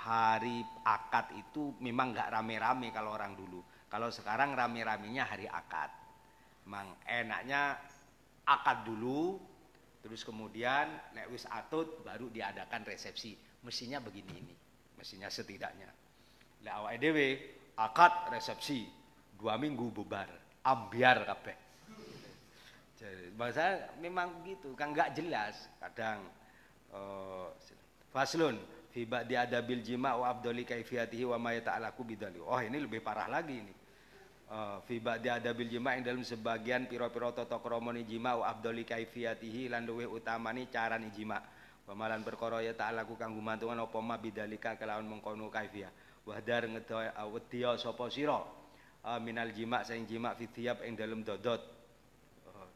[0.00, 3.62] hari akad itu memang nggak rame-rame kalau orang dulu.
[3.86, 5.99] Kalau sekarang rame-ramenya hari akad.
[6.64, 7.78] Memang enaknya
[8.46, 9.40] akad dulu,
[10.00, 14.54] terus kemudian nek wis atut baru diadakan resepsi mestinya begini ini
[14.96, 15.88] mestinya setidaknya
[16.64, 17.18] lah awak edw
[17.76, 18.88] akad resepsi
[19.36, 20.28] dua minggu bubar
[20.64, 21.56] ambiar kabeh
[22.96, 26.24] jadi bahasa memang begitu kan nggak jelas kadang
[26.92, 27.48] uh,
[28.12, 28.56] faslun
[28.92, 32.42] fi ba'di adabil jima wa abdoli kaifiyatihi wa ma yata'alaku bidali.
[32.42, 33.70] Oh, ini lebih parah lagi ini.
[34.50, 39.70] Uh, fi ba'di adabil jima yang dalam sebagian piro-piro toto kromoni jima wa abdoli kaifiyatihi
[39.70, 41.38] lan utamani carani jima.
[41.86, 45.94] Pemalan perkara ya ta'alaku kang gumantungan apa ma bidalika kelawan mengkono kaifiyah.
[46.26, 46.66] Wahdar
[47.78, 51.62] sapa sira uh, minal jima sing jima fi thiyab ing dalem dodot.
[52.50, 52.66] Uh,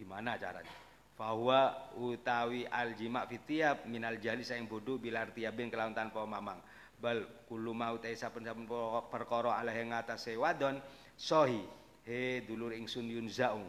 [0.00, 0.72] gimana caranya?
[1.20, 6.58] Fahuwa utawi al jima fitiab minal jali saing bodoh bilar tiabin kelawan tanpa mamang.
[7.04, 8.64] Bal kulu mau te saben-saben
[9.12, 10.80] perkara ala ing atase wadon
[11.20, 11.60] sohi
[12.08, 13.60] he dulur ingsun yunzau.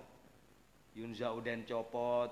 [0.95, 2.31] Yunzau den copot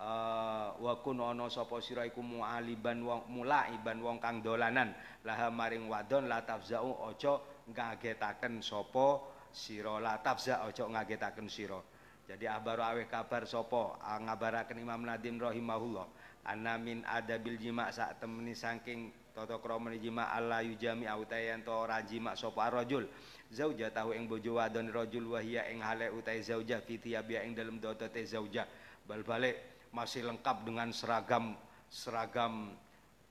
[0.00, 4.96] uh, wa kun ana sapa sira iku mualiban wong mulaiban wong kang dolanan.
[5.20, 7.36] Laha maring wadon la tafzau aja
[7.68, 9.20] ngagetaken sapa
[9.52, 11.76] sira la tafza aja ngagetaken sira.
[12.24, 16.08] Jadi ahbaru aweh kabar sopo ngabaraken Imam Nadim rahimahullah.
[16.48, 22.04] Anna min adabil jima sak temeni saking toto kromeni jima Allah yujami autayan to ora
[22.04, 23.08] jima rajul
[23.52, 27.80] zauja tahu ing bojo wadon rajul wahia ing hale utai zauja fi tiabia ing dalem
[27.80, 28.68] dotote zauja.
[29.04, 31.56] Bal balik masih lengkap dengan seragam
[31.92, 32.72] seragam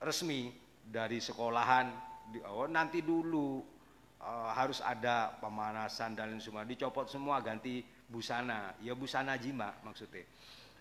[0.02, 0.54] resmi
[0.86, 1.90] dari sekolahan.
[2.54, 3.62] Oh nanti dulu
[4.22, 6.66] uh, harus ada pemanasan dan lain semua.
[6.66, 8.78] Dicopot semua ganti busana.
[8.82, 10.26] Ya busana jima maksudnya.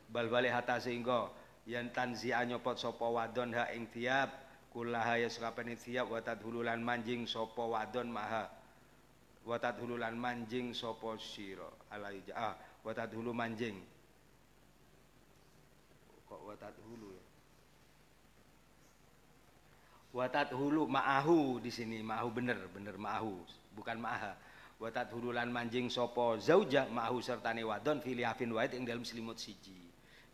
[0.09, 1.33] Bal balik hata sehingga
[1.65, 7.27] yang tanzi anyopot sopo wadon ha ing tiap kullaha ya sekapen tiap watat hululan manjing
[7.27, 8.47] sopo wadon maha.
[9.43, 12.55] Watat hululan manjing sopo siro alaija ah
[12.87, 13.75] watat hulu manjing.
[16.31, 17.25] Kok watat hulu ya?
[20.11, 23.35] Watat hulu ma'ahu di sini ma'ahu bener bener ma'ahu
[23.75, 24.33] bukan ma'aha.
[24.81, 29.90] Watat hurulan manjing sopo zauja ma'ahu sertane wadon filiafin wahid ing dalam selimut siji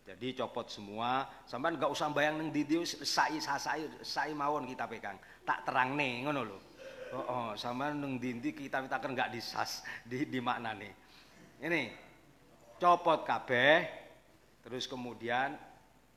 [0.06, 1.26] jadi copot semua.
[1.50, 5.18] Sampean gak usah bayang neng didio sai sasai sai mawon kita pegang.
[5.42, 6.58] Tak terang nih ngono lho.
[7.10, 10.92] Oh, oh sampean neng dindi kita kita kan gak disas di di nih
[11.66, 11.90] ini
[12.78, 14.06] copot kabeh.
[14.62, 15.54] Terus kemudian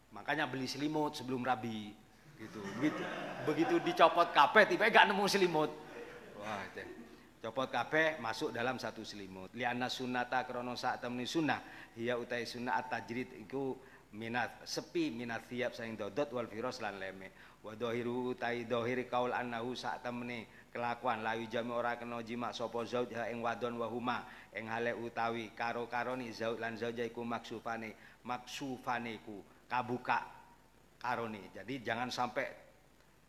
[0.10, 1.94] makanya beli selimut sebelum rabi
[2.38, 2.62] gitu.
[2.78, 3.02] Begitu
[3.50, 5.74] begitu dicopot kabeh tiba gak nemu selimut.
[6.38, 6.62] Wah
[7.40, 9.50] copot kabeh masuk dalam satu selimut.
[9.56, 13.76] Liana sunata krono saat temni sunnah hiya utai sunnah at tajrid iku
[14.16, 17.28] minat sepi minat tiap saing dodot wal virus lan leme.
[17.60, 22.88] Wa dohiru utai dohiri kaul annahu saat temni kelakuan layu jami ora kena jima sapa
[22.88, 24.24] zauj ing wadon wa huma
[24.56, 30.24] ing hale utawi karo karoni zauj lan zauja iku maksufane maksufane iku kabuka
[31.04, 31.52] karoni.
[31.52, 32.48] Jadi jangan sampai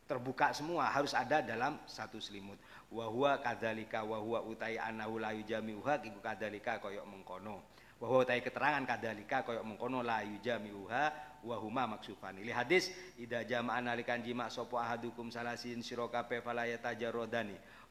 [0.07, 2.55] terbuka semua harus ada dalam satu selimut.
[2.87, 7.70] Wa huwa kadzalika wa huwa utai annahu la yujami'uha iku kadzalika kaya mengkono
[8.01, 11.03] wa huwa keterangan kadzalika kaya mengkono la yujami'uha
[11.45, 12.41] wa huma maksufan.
[12.41, 12.89] Li hadis
[13.21, 16.65] ida jama'an nalikan jima sapa ahadukum salasin sira kabeh fala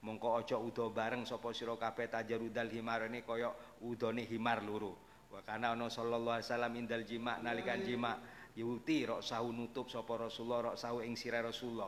[0.03, 3.55] mongko aja udo bareng sapa sira kabeh tajarudal himarene kaya
[3.87, 4.99] udone himar loro.
[5.31, 8.19] Wa kana ana sallallahu alaihi wasallam indal jima nalikan jima.
[8.59, 11.87] Yuti rok sahu nutup sapa Rasulullah rok sahu ing sira Rasulullah.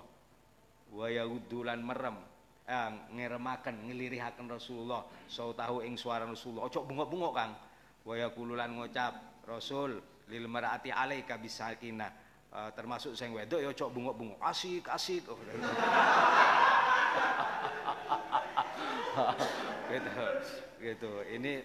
[0.94, 2.22] Wa yahudulan merem
[2.70, 5.02] eh, ngeremaken ngelirihaken Rasulullah.
[5.26, 6.70] So tahu ing suara Rasulullah.
[6.70, 7.71] Ojo bungok-bungok Kang
[8.02, 12.10] waya kululan ngucap Rasul lil marati alaika bisakina.
[12.52, 15.24] Uh, termasuk sing wedok ya ojo bungok-bungok asik asik.
[15.24, 15.56] Oh, gitu.
[20.82, 21.62] Gitu ini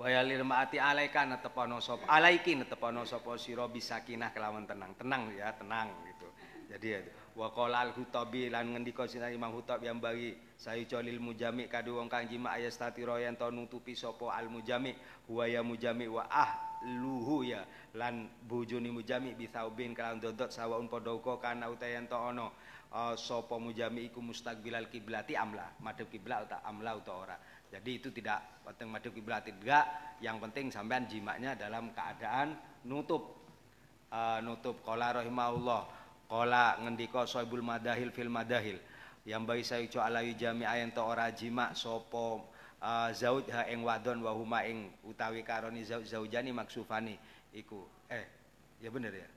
[0.00, 4.90] waya lil marati alaika netepono sop alaiki netepono sapa sira bisakinah kelawan tenang.
[4.98, 6.26] Tenang ya tenang gitu.
[6.74, 6.98] Jadi ya
[7.38, 12.02] wa qala al hutabi lan ngendika sinan Imam Hutab yang bagi sayu jalil mujami kadu
[12.02, 14.90] wong kang jima ayastatira yen to nutupi sapa al mujami
[15.30, 17.62] huwa ya mujami wa ahluhu ya
[17.94, 22.50] lan bojone mujami bisaubin kalawan dodot sawaun padha uga kana utayen to ana
[22.90, 27.38] uh, sapa mujami iku mustaqbilal kiblati amla madhep kiblat atau amla atau ora.
[27.68, 29.84] Jadi itu tidak penting madhep kiblat tidak
[30.24, 32.56] yang penting sampean jimaknya dalam keadaan
[32.88, 33.36] nutup.
[34.08, 34.80] Uh, nutup.
[34.80, 35.97] Qala rahimahullah
[36.28, 38.76] Kola ngendika soibul madahil fil madahil.
[39.24, 42.52] Yang bagi saya co alawi jami ayen to ora jima sopo
[42.84, 44.60] uh, ha ing wadon wa huma
[45.08, 47.16] utawi karoni zauj zaujani maksufani
[47.56, 47.80] iku.
[48.12, 48.24] Eh
[48.84, 49.28] ya bener ya?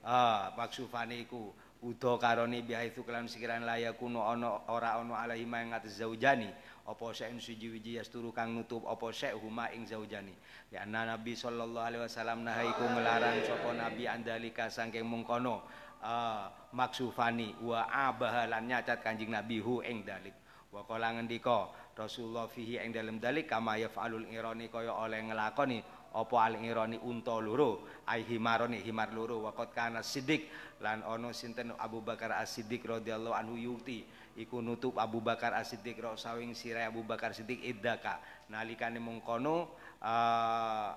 [0.00, 1.52] Ah maksufani iku.
[1.84, 6.48] Udo karoni biha itu kelan sikiran layakuno ono ora ono alaihi ma ing atas zaujani.
[6.88, 10.32] Apa sek suji wiji yasturu kang nutup apa sek huma ing zaujani.
[10.72, 15.60] Ya nabi sallallahu alaihi wasallam nahaiku ngelarang sapa nabi andalika saking mungkono
[16.04, 20.36] uh, maksufani wa abahalan nyacat kanjing Nabi hu ing dalik.
[20.68, 25.78] Wa kala ngendika Rasulullah fihi ing dalem dalik kama yafalul ironi kaya oleh ngelakoni
[26.14, 29.46] apa al ironi unta loro ai himaroni himar loro.
[29.48, 30.50] Waqat kana sidik
[30.82, 34.04] lan ono sinten Abu Bakar As-Siddiq radhiyallahu anhu yuti.
[34.34, 38.18] Iku nutup Abu Bakar As-Siddiq sawing sirai Abu Bakar Siddiq iddaka.
[38.50, 40.90] Nalikane mengkono uh,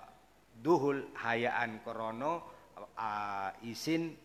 [0.58, 2.41] duhul hayaan korono
[2.97, 4.18] uh, isin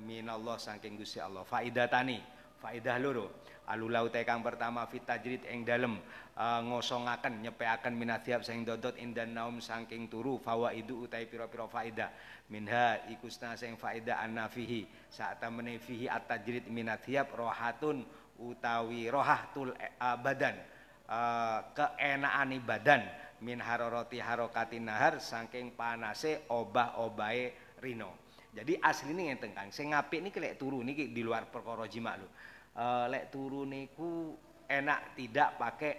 [0.00, 1.44] minallah saking Gusti Allah.
[1.44, 2.18] Faidatani
[2.62, 3.42] faidah loro.
[3.62, 5.94] Alulau kang pertama fit tajrid ing dalem
[6.34, 12.10] uh, ngosongaken nyepeaken minathiab sing dodot indan naum saking turu fawaidu utai pira-pira faidah.
[12.50, 18.02] Minha ikusna sing faidah annafihi saat temene fihi at-tajrid minathiab rohatun
[18.42, 20.58] utawi rohatul uh, badan.
[21.06, 23.02] Uh, keenaani badan.
[23.42, 28.21] Min haroroti harokati nahar saking panase obah-obahe rino
[28.52, 32.16] jadi asli ini ngeten Kang sing apik niki lek turu niki di luar perkara jima
[32.20, 32.28] lho
[32.76, 34.36] uh, lek turu niku
[34.68, 35.92] enak tidak pakai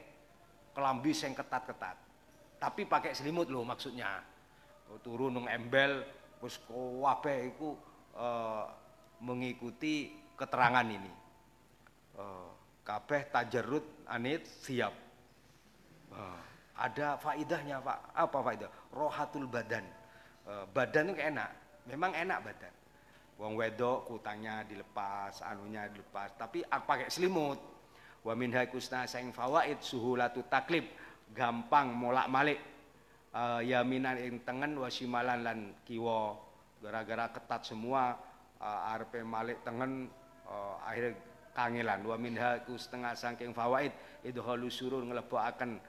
[0.73, 1.97] kelambi sing ketat-ketat
[2.61, 4.21] tapi pakai selimut loh maksudnya
[4.89, 6.05] oh, turu nung embel
[6.39, 7.75] wis kabeh iku
[8.15, 8.65] uh,
[9.23, 11.13] mengikuti keterangan ini
[12.17, 12.51] uh,
[12.85, 14.93] kabeh tajarrud anit siap
[16.13, 17.97] uh, ada faidahnya Pak.
[18.17, 18.71] Apa faidah?
[18.89, 19.85] Rohatul badan.
[20.43, 21.49] E, badan itu enak.
[21.87, 22.73] Memang enak badan.
[23.41, 27.57] Wong wedok kutangnya dilepas, anunya dilepas, tapi pakai selimut.
[28.23, 30.87] Wa min haikusna saing fawaid suhulatu taklib,
[31.35, 32.61] gampang molak-malik.
[33.33, 36.39] E, yaminan ing tengen wasimalan lan kiwa.
[36.79, 38.15] Gara-gara ketat semua
[38.61, 40.07] e, arpe malik tengen
[40.47, 40.55] e,
[40.87, 41.19] akhirnya
[41.51, 41.99] kangelan.
[42.05, 43.91] Wa min haikusna saking fawaid
[44.23, 45.81] idhalu surur ngelebokaken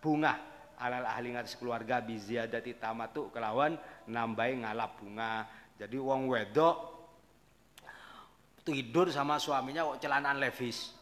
[0.00, 0.34] bunga
[0.82, 3.78] alal ahli ngatas keluarga biziadati tamatu kelawan
[4.08, 5.46] nambahi ngalap bunga.
[5.78, 6.76] Jadi wong wedok
[8.62, 10.94] tidur sama suaminya kok celanaan levis.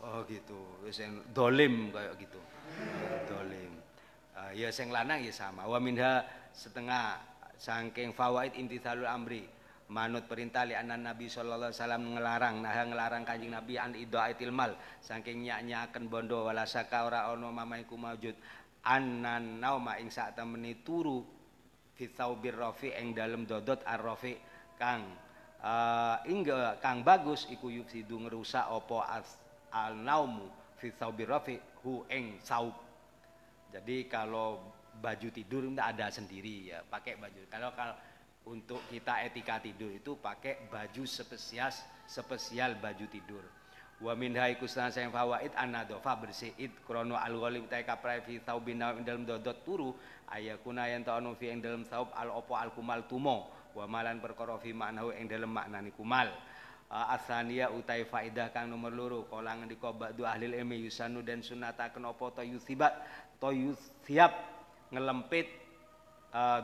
[0.00, 0.84] Oh gitu.
[0.84, 1.00] Wis
[1.32, 2.40] dolim kayak gitu.
[3.28, 3.72] Dolim.
[4.36, 5.64] Uh, ya sing lanang ya sama.
[5.68, 7.20] Wa minha setengah.
[7.60, 9.44] Saking fawaid intisalul amri.
[9.90, 12.56] Manut perintah li anan Nabi sallallahu alaihi wasallam ngelarang.
[12.64, 14.72] Nah ngelarang Kanjeng Nabi an idaitil mal.
[15.04, 18.32] Saking nyak-nyaken bondo wala saka ora ana mamaiku maujud.
[18.80, 21.39] Anan nauma ing sak temeni turu
[22.00, 24.40] fi saubir rafi ing dalem dodot ar-rafi
[24.80, 25.04] kang.
[25.60, 29.20] Uh, ingga kang bagus iku yufsidu ngerusak apa
[29.76, 30.48] al naumu
[30.80, 32.72] fi saubir rafi hu ing saub
[33.68, 34.56] jadi kalau
[35.04, 37.40] baju tidur ada sendiri ya pakai baju.
[37.52, 37.94] Kalau kalau
[38.50, 41.70] untuk kita etika tidur itu pakai baju spesial
[42.08, 43.44] spesial baju tidur
[44.00, 49.04] wa min haiku sayang fawaid anadofa bersiid krono al ghalib ta kaprai fi thaubina ing
[49.04, 49.92] dalem dodot turu
[50.32, 54.18] ayakuna yen ta ono fi ing dalem thaub al opo al kumal tumo wa malan
[54.18, 56.32] perkara fi maknahu ing dalem maknani kumal.
[56.90, 62.24] Asania utai faidah kang nomor loro kala ngendika ba'du ahli ilmi yusanu dan sunataken apa
[62.34, 62.90] to yusibat
[63.38, 64.34] to yusiab
[64.90, 65.46] ngelempit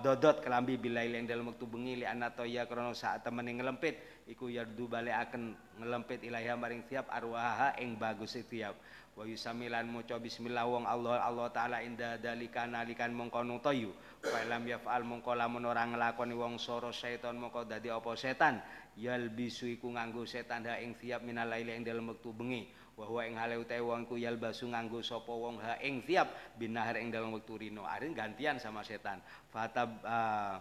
[0.02, 4.15] dodot kelambi bilai yang dalam waktu bengi li anato ya krono saat temen yang ngelempit
[4.26, 8.74] iku yardu akan ngelempit ilahya maring tiap arwaha ing bagus tiap
[9.16, 14.68] wa yusamilan maca bismillah wong Allah Allah taala inda dalika nalikan mengkono toyu fa lam
[14.68, 18.60] yafal mongko lamun ora nglakoni wong soro setan mongko dadi apa setan.
[18.96, 22.62] Yalbisu iku nganggo setan ha ing tiap minalaili ing dalam waktu bengi.
[22.96, 26.96] Wa huwa ing hale utahe wong ku yalbasu nganggo sapa wong ha ing tiap binahar
[26.96, 29.20] ing dalam wektu rino arin gantian sama setan.
[29.52, 30.56] Fata uh,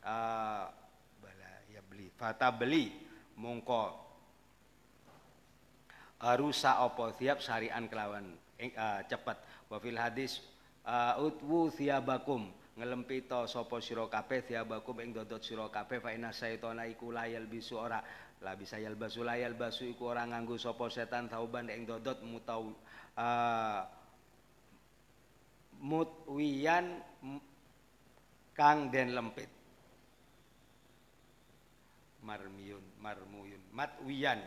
[0.00, 0.64] uh,
[1.20, 2.08] bala ya beli.
[2.16, 3.03] Fata beli
[3.38, 4.00] mongko.
[6.24, 7.12] Rusa apa?
[7.16, 8.24] Tiap syarian kelawan.
[8.54, 9.36] Uh, cepet
[9.68, 10.40] wa fil hadis
[10.88, 12.48] uh, utwu thiabakum.
[12.74, 16.00] Ngelempito sapa sira kabeh thiabakum ing dodot sira kabeh.
[16.00, 16.32] Fa inna
[16.88, 18.00] iku layal bisu ora.
[18.44, 22.76] La bisa yalbasu la yalbasu iku ora nganggo sapa setan tauban ing dodot mutau
[23.16, 23.80] uh,
[28.52, 29.48] kang den lempit.
[32.24, 33.60] Marmiyun marmuyun.
[33.76, 34.40] Matwiyan.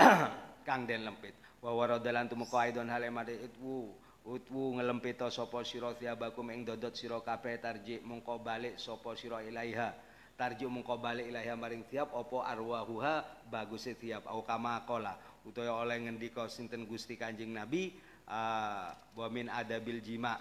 [0.66, 1.36] Kang den lempit.
[1.60, 3.92] Wa waradalan tumeka aidon hal emade itwu
[4.24, 9.92] utwu ngelempito sapa sira thiabakum ing dodot sira kabeh tarji mungko balik sapa sira ilaiha.
[10.32, 15.12] Tarju mengko balik ilahi maring tiap opo arwahuha bagus tiap au kama kola
[15.44, 17.92] utawa oleh ngendika sinten Gusti Kanjeng Nabi
[18.26, 20.40] uh, wa min adabil jima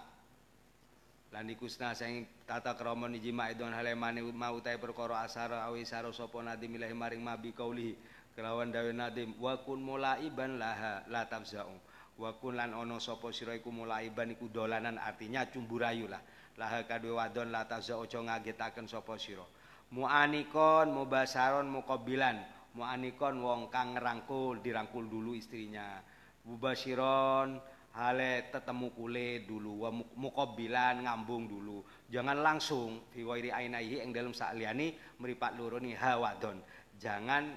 [1.32, 6.11] lan ikusna sing tata krama ni jima idon halemane mau utahe perkara asara awi saro
[6.11, 7.95] sapa nadim ilahi maring mabi kauli.
[8.32, 11.75] Kelawan dawe nadim wa kun mulaiban laha la tafza'u
[12.19, 16.19] wa kun lan ono sapa sira iku mulaiban iku dolanan artinya cumburayu lah.
[16.59, 19.43] Laha kadua wadon la tafza'u aja ngagetaken sapa sira.
[19.91, 22.39] Mu'anikon mubasaron mukobilan
[22.75, 25.99] mu'anikon wong kang ngerangkul dirangkul dulu istrinya.
[26.47, 27.59] Mubashiron
[27.91, 31.83] hale tetemu kule dulu wa mukobilan ngambung dulu.
[32.07, 36.59] Jangan langsung fi wairi ainaihi ing dalam sakliyane meripat loro ni hawadon
[37.01, 37.49] jangan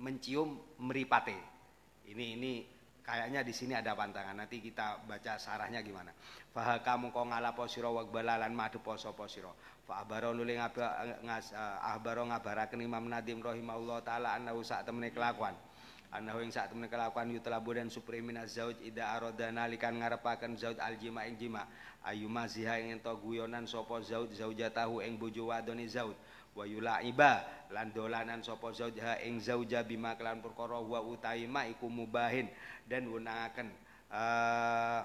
[0.00, 1.36] mencium meripate
[2.08, 2.52] ini ini
[3.04, 4.32] kayaknya di sini ada pantangan.
[4.32, 6.10] Nanti kita baca sarahnya gimana.
[6.50, 9.52] Fa kamu kok ngalapo sira wa balalan madu poso po sira.
[9.84, 10.58] Fa abaro nuling
[11.82, 15.52] ahbaro ngabaraken Imam Nadim rahimahullah taala annahu sak temene kelakuan
[16.12, 21.24] anahu ing sak temene kelakuan yutlabu dan suprimin zauj ida aroda nalikan ngarepaken zauj aljima
[21.24, 21.64] ing jima.
[22.04, 26.12] Ayu maziha ing ento guyonan sapa zauj zaujatahu ing bojo wadone zauj.
[26.52, 32.52] Wa yulaiba lan dolanan sapa zaujha ing zauja bima kelan perkara wa utaima iku mubahin.
[32.84, 33.72] Dan gunakan
[34.12, 35.00] uh,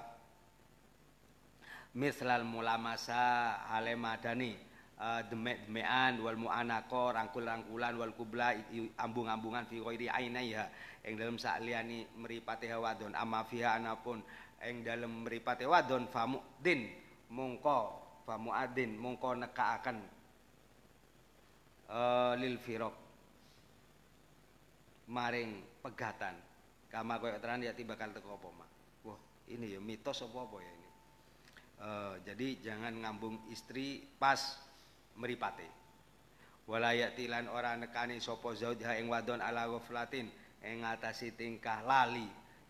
[1.96, 4.60] mislal mulamasa alemadani
[5.00, 8.52] uh, demek-demekan wal mu'anaqo rangkul-rangkulan wal kubla
[9.00, 10.68] ambung-ambungan fi ghairi ainaiha
[11.08, 14.20] ing dalem sakliyane mripate wadon amma fiha anapun.
[14.60, 16.92] Ing dalem mripate wadon famuddin
[17.32, 17.78] mongko
[18.28, 19.98] famuadin mongko nekaaken
[21.88, 22.94] uh, lil firaq
[25.08, 26.36] maring pegatan.
[26.88, 28.70] Kama koyo tenan ya bakal teko apa mak?
[29.08, 30.88] Wah ini ya mitos apa apa ya ini?
[31.78, 34.58] Uh, jadi jangan ngambung istri pas
[35.16, 35.78] meripate
[36.68, 40.28] walayatilan ora nekani sapa zaujha ing wadon ala ghaflatin
[40.64, 42.26] ing ngatasi tingkah lali.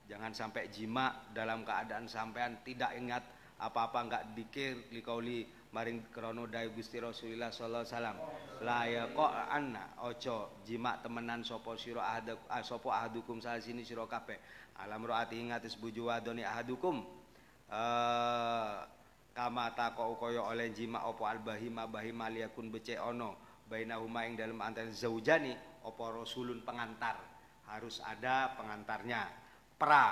[0.09, 3.21] Jangan sampai jima dalam keadaan sampean tidak ingat
[3.61, 8.19] apa-apa enggak dikir likauli maring krono dai Gusti Rasulullah sallallahu alaihi wasallam.
[8.65, 13.85] La ya kok anna ojo jima temenan sapa sira ahad ah, sapa ahadukum salah sini
[13.85, 14.41] sira kabeh.
[14.81, 17.05] Alam roati ngatis buju wadoni ahadukum.
[17.69, 18.77] Eh
[19.39, 23.39] kama tako kaya oleh jima apa albahima bahima liyakun becek ono
[23.71, 25.55] bainahuma ing dalam antara zaujani
[25.87, 27.15] apa rasulun pengantar
[27.73, 29.29] harus ada pengantarnya.
[29.79, 30.07] Pra.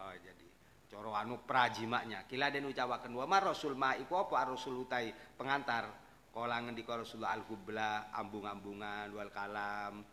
[0.00, 0.46] Oh, jadi
[0.88, 2.24] coro anu pra jimaknya.
[2.24, 4.48] Kila den ucapaken wa ma rasul ma iku apa?
[4.48, 6.06] Rasul utai pengantar.
[6.36, 10.04] Kala ngendika Rasulullah al-hubla ambung-ambungan wal kalam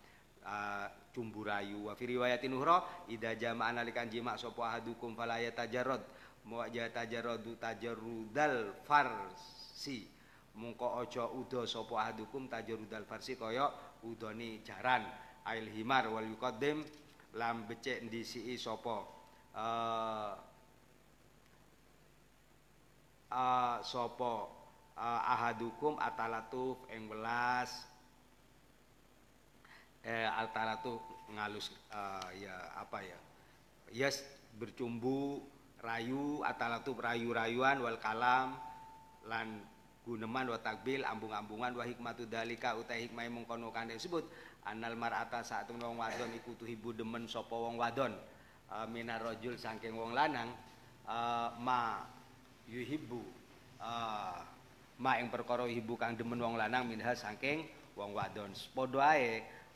[0.48, 2.80] uh, cumburayu wa fi riwayatin ukhra
[3.12, 6.00] idza jama'a nalikan jima' sapa ahadukum fala yatajarrad.
[6.48, 10.08] Muwajjah tajarradu tajarrudal farsi.
[10.56, 13.68] Mungko aja uda sapa ahadukum tajarrudal farsi kaya
[14.08, 15.04] udane jaran
[15.48, 16.84] ail himar wal yuqaddim
[17.36, 19.04] lam becek ndisiki sapa?
[19.54, 20.34] Uh,
[23.32, 24.34] uh, sapa?
[24.94, 27.90] Uh, ahadukum atalatuf ing welas.
[30.04, 30.28] Eh
[31.34, 33.20] ngalus uh, ya apa ya?
[33.90, 34.22] Yes
[34.60, 35.42] bercumbu
[35.82, 38.56] rayu atalatuf rayu-rayuan wal kalam
[39.28, 39.60] lan
[40.04, 44.28] guneman wa takbil ambung-ambungan wa hikmatu dalika utai hikmah mengkono kan disebut
[44.68, 48.14] anal mar'ata saat wong wadon iku tuhibu demen sapa wong wadon.
[48.74, 50.50] Uh, minar rajul saking wong lanang
[51.06, 52.02] uh, ma
[52.66, 53.22] yuhibbu
[53.78, 54.42] uh,
[54.98, 58.50] ma ing perkara hibu kang demen wong lanang minha saking wong wadon.
[58.74, 59.14] Padha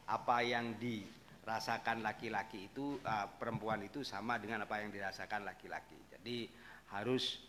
[0.07, 5.99] apa yang dirasakan laki-laki itu uh, perempuan itu sama dengan apa yang dirasakan laki-laki.
[6.15, 6.47] Jadi
[6.95, 7.43] harus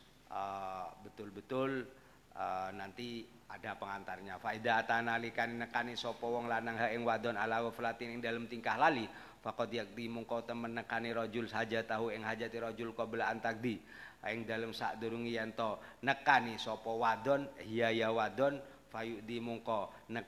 [1.06, 1.98] betul-betul uh,
[2.38, 4.36] uh, nanti ada pengantarnya.
[4.36, 9.08] Faida atanalikan nekani sapa wong lanang ha wadon ala waflatin ing dalem tingkah lali.
[9.40, 13.78] Faqad yakdi mungko temen nekani rajul saja tahu ing hajati rajul qabla antakdi
[14.26, 18.58] ing dalem sadurunge yen to nekani sapa wadon hiya ya wadon
[18.90, 20.26] fayudi mungko nek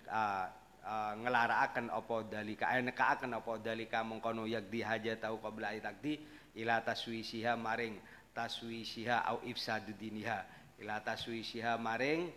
[1.20, 6.16] ngelaraaken apa dalika eh, nekaaken apa dalika mengkono yakdi hajatahu qabla antakdi
[6.56, 8.00] ila taswisiha maring
[8.32, 10.40] taswisiha au ifsadu diniha
[10.80, 12.32] ila taswisiha maring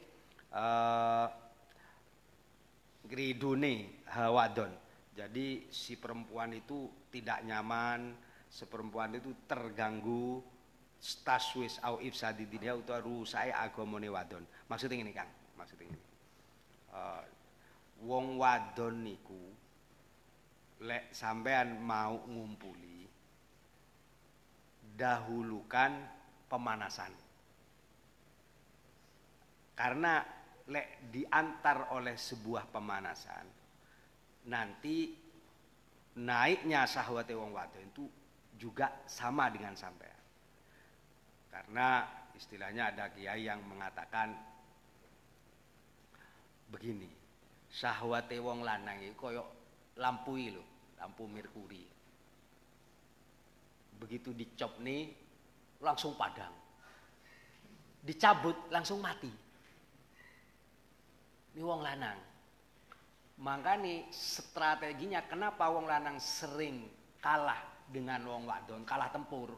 [0.53, 1.27] uh,
[4.13, 4.71] hawadon.
[5.13, 8.17] Jadi si perempuan itu tidak nyaman,
[8.49, 10.41] si perempuan itu terganggu
[10.97, 14.41] staswis au ifsadi dunia utawa rusai agamane wadon.
[14.71, 16.01] Maksudnya ini Kang, maksudnya ini.
[16.93, 17.21] Uh,
[18.05, 19.53] wong wadon niku
[20.81, 23.05] lek sampean mau ngumpuli
[24.97, 25.93] dahulukan
[26.49, 27.13] pemanasan.
[29.73, 33.45] Karena lek diantar oleh sebuah pemanasan
[34.47, 35.11] nanti
[36.19, 38.05] naiknya syahwat wong wadon itu
[38.55, 40.21] juga sama dengan sampean.
[41.51, 44.33] Karena istilahnya ada kiai yang mengatakan
[46.71, 47.11] begini
[47.69, 49.47] syahwat wong lanang itu koyok
[49.99, 50.39] lampu
[50.97, 51.83] lampu merkuri.
[53.99, 55.11] Begitu dicop nih
[55.83, 56.51] langsung padang.
[58.03, 59.42] Dicabut langsung mati
[61.53, 62.19] ini wong lanang.
[63.41, 66.85] Makanya strateginya kenapa wong lanang sering
[67.21, 69.53] kalah dengan wong wadon, kalah tempur.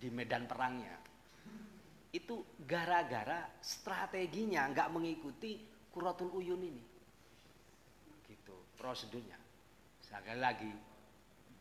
[0.00, 0.96] di medan perangnya.
[2.08, 5.60] Itu gara-gara strateginya nggak mengikuti
[5.92, 6.82] kuratul uyun ini.
[8.24, 9.36] Gitu prosedurnya.
[10.00, 10.72] Sekali lagi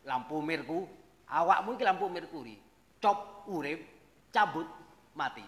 [0.08, 0.88] lampu mirku,
[1.28, 2.56] awakmu iki lampu merkuri.
[3.04, 3.84] Cop urip,
[4.32, 4.66] cabut
[5.14, 5.44] mati.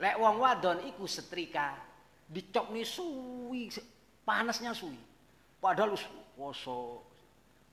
[0.00, 1.76] Lek wong wadon iku setrika,
[2.24, 3.68] dicop nih suwi,
[4.24, 4.96] panasnya suwi.
[5.60, 7.04] Padahal wis poso,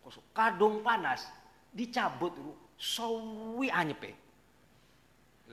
[0.03, 1.23] poso kadung panas,
[1.71, 2.35] dicabut
[2.75, 4.11] suwi anyepe.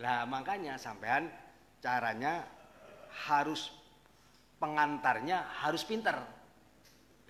[0.03, 1.31] Lah makanya sampean
[1.79, 2.43] caranya
[3.31, 3.71] harus
[4.59, 6.19] pengantarnya harus pinter.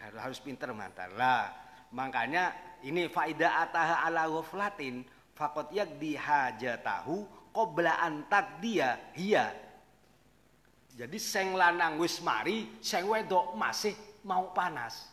[0.01, 1.13] Harus pinter mengantar.
[1.13, 1.53] Lah
[1.93, 5.05] makanya ini faida ataha ala ghaflatin
[5.37, 9.55] fakot yak dihajatahu qabla antak dia hia.
[10.95, 13.95] Jadi seng lanang wis mari, seng wedok masih
[14.27, 15.11] mau panas.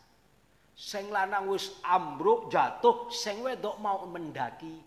[0.73, 4.81] Seng lanang wis ambruk jatuh, seng wedok mau mendaki.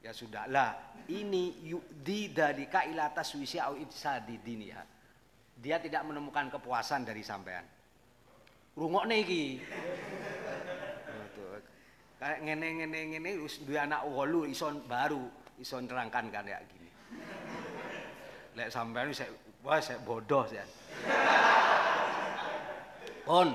[0.00, 0.74] Ya sudahlah,
[1.10, 4.82] ini di dari kailata suisi au ibsadi dinia.
[5.60, 7.66] Dia tidak menemukan kepuasan dari sampean.
[8.74, 9.60] Rungokne iki.
[12.16, 16.88] Kayak ngene-ngene ngene wis duwe anak wolu iso baru iso nerangkan kayak gini.
[18.56, 19.20] Lek sampean wis
[19.60, 20.64] wah saya bodoh ya.
[23.28, 23.52] On.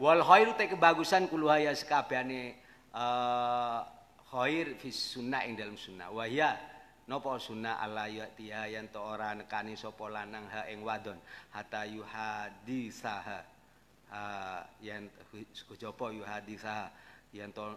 [0.00, 2.56] Wal khairu te kebagusan kuluhaya sekabehane
[2.96, 3.84] uh,
[4.32, 6.08] khair fi sunnah ing dalam sunnah.
[6.08, 6.56] Wa ya
[7.04, 11.20] napa sunnah ala yatiha yen to ora nekani sapa lanang ha ing wadon
[11.52, 13.44] hatta yuhadisaha
[14.08, 15.10] uh, yen
[15.68, 16.88] kejaba yuhadisaha
[17.36, 17.76] yen to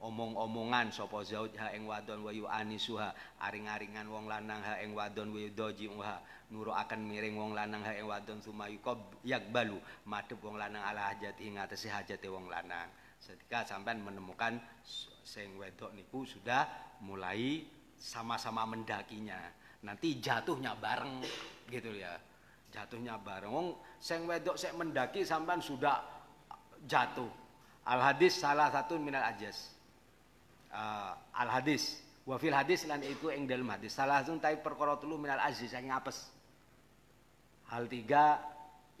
[0.00, 5.42] omong-omongan sapa zauj ha ing wadon wa yuanisuha aring-aringan wong lanang ha ing wadon wa
[5.52, 6.22] doji ha
[6.54, 8.94] nuruaken miring wong lanang ha ing wadon sumayuka
[9.26, 9.76] yakbalu
[10.06, 12.88] madhep wong lanang ala hajati ing atase hajate wong lanang.
[13.20, 14.58] Ketika sampean menemukan
[15.22, 16.66] sing wedok niku sudah
[17.04, 17.62] mulai
[18.00, 19.38] sama-sama mendakinya.
[19.84, 21.20] Nanti jatuhnya bareng
[21.68, 22.16] gitu ya.
[22.72, 23.52] Jatuhnya bareng.
[23.52, 23.68] Wong
[24.00, 26.00] sing wedok sik mendaki sampean sudah
[26.88, 27.39] jatuh
[27.90, 29.74] Al hadis salah satu minal ajas.
[30.70, 34.94] Uh, al hadis wa fil hadis lan iku ing dalem hadis salah satu tapi perkara
[35.02, 36.30] telu minal aziz saking apes.
[37.66, 38.38] Hal tiga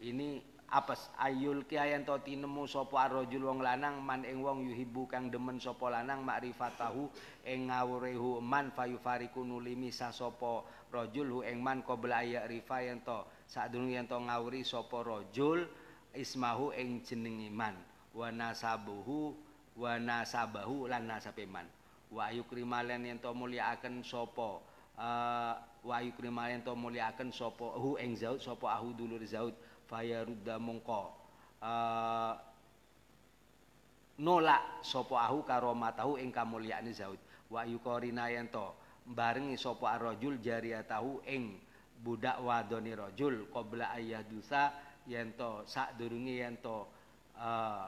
[0.02, 5.26] ini apes ayul kiayan to tinemu sapa arrajul wong lanang man ing wong yuhibbu kang
[5.26, 7.10] demen sapa lanang makrifatahu
[7.42, 10.62] ing ngawurehu man fayufariku nulimi sa sapa
[10.94, 13.18] rajul hu ing man qabla ya rifa yen to
[13.50, 15.66] sadurunge yen to ngawuri sapa rajul
[16.14, 17.74] ismahu ing jeneng iman
[18.14, 19.34] wa nasabuhu
[19.78, 21.66] wa nasabahu lan nasabeman
[22.10, 24.58] wa yukrimalen yen to mulyakaken sapa
[24.98, 25.54] uh,
[25.86, 29.54] wa yukrimalen to mulyakaken sapa hu ing zaud sapa ahu dulur zaud
[29.86, 31.14] fayarudda mongko
[31.62, 32.34] uh,
[34.18, 38.74] nolak sapa ahu karomatahu ing kamulyaane zaud wa yukorina yen to
[39.06, 41.62] barengi sapa arrajul jariyatahu ing
[42.02, 44.74] budak wadone rajul qabla ayyadusa
[45.06, 46.84] yen to sadurunge yen to
[47.38, 47.86] uh,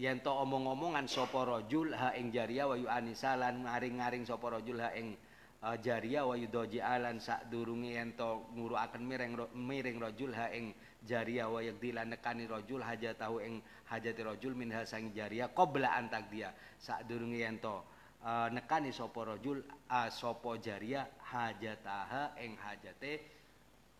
[0.00, 4.96] yen to omong-omongan sapa rajul ha ing jariya wa yu'anisa lan ngaring-ngaring sapa rajul ha
[4.96, 5.12] ing
[5.60, 10.72] uh, jariya wa yudoji alan sadurunge yen to nguruaken miring miring rajul ha ing
[11.04, 13.60] jariya wa yagdilan nekani rajul hajatahu ing
[13.92, 14.24] hajati
[14.56, 16.48] min ha sang jariya qabla an takdia
[16.80, 17.76] sadurunge yen to
[18.24, 19.60] uh, nekani sapa rajul
[19.92, 23.20] uh, sapa jariya hajataha ing hajate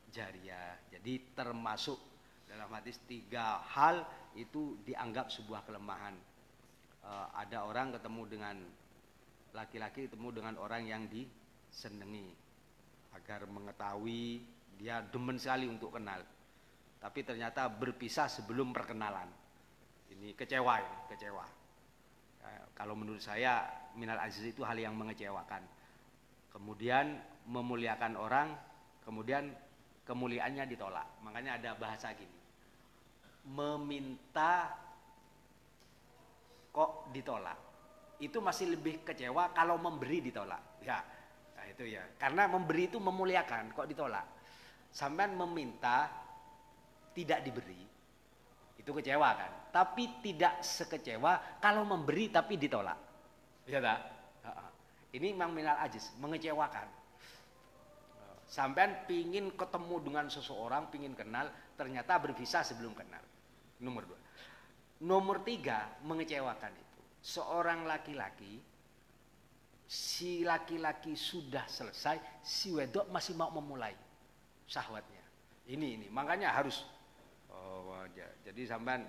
[0.09, 2.01] jariya jadi termasuk
[2.49, 4.03] dalam hadis tiga hal
[4.39, 6.15] itu dianggap sebuah kelemahan.
[7.01, 8.57] Uh, ada orang ketemu dengan
[9.57, 12.29] laki-laki ketemu dengan orang yang disenangi
[13.17, 14.45] agar mengetahui
[14.79, 16.23] dia demen sekali untuk kenal.
[17.01, 19.27] Tapi ternyata berpisah sebelum perkenalan.
[20.13, 21.47] Ini kecewa, ini, kecewa.
[22.45, 23.67] Uh, kalau menurut saya
[23.97, 25.65] minal aziz itu hal yang mengecewakan.
[26.53, 27.19] Kemudian
[27.49, 28.53] memuliakan orang,
[29.03, 29.51] kemudian
[30.05, 31.09] kemuliaannya ditolak.
[31.25, 32.40] Makanya ada bahasa gini
[33.49, 34.77] meminta
[36.71, 37.59] kok ditolak.
[38.21, 40.85] Itu masih lebih kecewa kalau memberi ditolak.
[40.85, 41.01] Ya
[41.57, 42.05] nah itu ya.
[42.17, 44.27] Karena memberi itu memuliakan kok ditolak.
[44.91, 46.11] Sampai meminta
[47.15, 47.83] tidak diberi
[48.81, 49.53] itu kecewa kan?
[49.71, 52.99] Tapi tidak sekecewa kalau memberi tapi ditolak.
[53.69, 53.99] Ya tak?
[55.11, 56.87] Ini memang minal ajis mengecewakan.
[58.51, 63.23] Sampai pingin ketemu dengan seseorang pingin kenal ternyata berpisah sebelum kenal
[63.81, 64.21] Nomor dua.
[65.01, 67.01] Nomor tiga, mengecewakan itu.
[67.21, 68.61] Seorang laki-laki,
[69.89, 73.97] si laki-laki sudah selesai, si wedok masih mau memulai
[74.69, 75.25] syahwatnya.
[75.69, 76.07] Ini, ini.
[76.13, 76.85] Makanya harus,
[77.49, 78.05] oh,
[78.45, 79.09] jadi sampean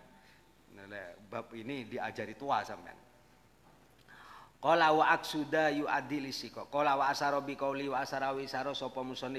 [1.28, 2.96] bab ini diajari tua sampean
[4.62, 6.70] Qala wa aksuda yu adilisiko.
[6.70, 8.78] Qala wa asaro bi qauli wa asarawi saro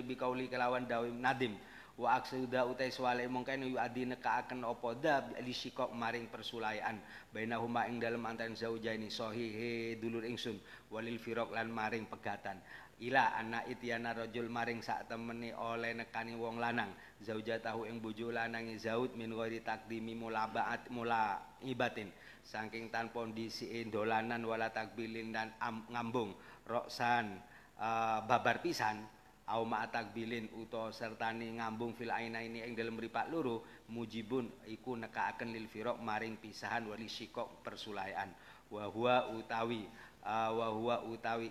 [0.02, 0.18] bi
[0.50, 1.54] kelawan dawim nadim.
[2.02, 6.98] Wa aksuda utai swale mungkin yu adi nekaaken apa da lisiko maring persulayan.
[7.30, 10.58] Bainahuma ing dalem antaran zaujaini sahihi dulur ingsun
[10.90, 12.58] walil firaq lan maring pegatan.
[13.06, 16.90] Ila anak itiana rajul maring sak temeni oleh nekani wong lanang
[17.22, 22.10] zaujatahu ing bojo lanang zaud min ghairi takdimi mulabaat mula ibatin
[22.42, 26.34] saking tanpa ndisiin dolanan wala takbilin dan am, ngambung
[26.66, 27.38] roksan
[27.78, 29.06] uh, babar pisan
[29.50, 34.94] au ma takbilin uto sertani ngambung fil aina ini ing dalam mripat loro mujibun iku
[34.94, 38.30] nekaaken lil firaq maring pisahan wali sikok persulayan
[38.70, 39.84] wa huwa utawi
[40.24, 41.50] wa huwa utawi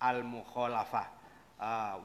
[0.00, 1.08] al mukhalafah.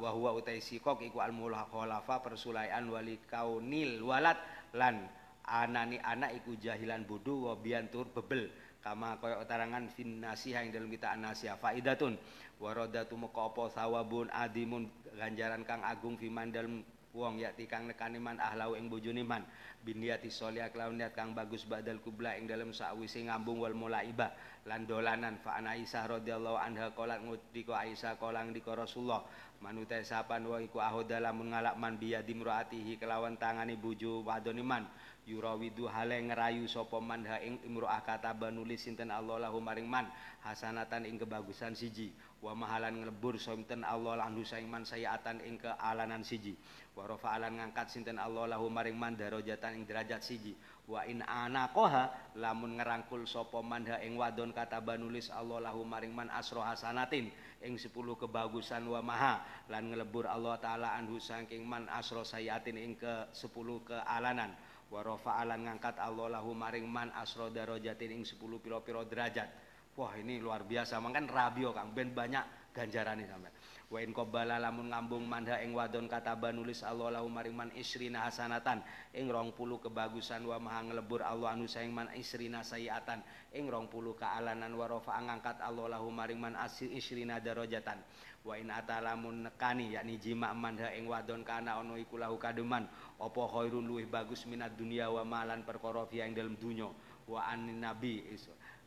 [0.01, 4.35] Wa huwa utai sikok iku al mukhalafah persulayan wali kaunil walad
[4.75, 5.07] lan
[5.47, 8.51] anani anak iku jahilan bodoh wa biantur bebel
[8.85, 11.57] kama kaya tarangan fin nasiha ing dalam kita nasiha.
[11.57, 12.21] Faidatun
[12.61, 14.85] waradatu maka apa sawabun adimun
[15.17, 19.41] ganjaran kang agung fi dalam wong yakti kang nekani man ahlau ing bojone man.
[19.81, 24.29] Biniyati sholihah kelawan niat kang bagus badal kubla ing dalam sakwise ngambung wal mulaibah.
[24.69, 29.25] Lan dolanan fa ana Aisyah radhiyallahu anha qalat ngudika Aisyah kolang di Rasulullah
[29.65, 34.85] manutai sapan wa iku ahoda ngalak man biyadi mraatihi kelawan tangane bojo wadone man
[35.25, 40.05] yurawidu hale ngerayu sapa man ha ing imro'ah kataba nulis sinten Allah lahu maring man
[40.45, 42.13] hasanatan ing kebagusan siji.
[42.45, 46.53] Wa mahalan nglebur sinten Allah lahu saing man sayatan ing kealanan siji.
[46.93, 50.53] Wa rafa'alan ngangkat sinten Allah lahu maring man darajatan ing derajat siji.
[50.85, 56.13] Wa in anaqaha lamun ngerangkul sapa man ha ing wadon kataba nulis Allah lahu maring
[56.13, 57.33] man asro hasanatin
[57.65, 57.89] ing 10
[58.21, 59.41] kebagusan wa maha
[59.73, 63.49] lan nglebur Allah taala anhu saking man asro sayatin ing ke 10
[63.89, 64.53] kealanan
[64.91, 69.49] wa rafa'alan ngangkat Allah lahu maring man asro darajatin ing 10 piro-piro derajat.
[69.95, 70.99] Wah ini luar biasa.
[70.99, 71.95] Mangkan rabio Kang.
[71.95, 73.51] Ben banyak ganjaran ini sampai
[73.85, 78.25] wa in qabbala lamun ngambung mandha ing wadon kata nulis Allah lahu maring man isrina
[78.25, 78.81] hasanatan
[79.13, 83.21] ing 20 kebagusan wa maha nglebur Allah anu saing man isrina sayiatan
[83.53, 88.01] ing 20 kealanan wa rafa ngangkat Allah lahu maring man asir isrina darajatan
[88.45, 92.85] wa in atalamun nekani yakni jima mandha ing wadon kana ono iku lahu kademan
[93.17, 96.87] apa khairun luwih bagus minat dunia wa malan perkara fi ing dalem dunya.
[97.25, 98.21] Wa anin nabi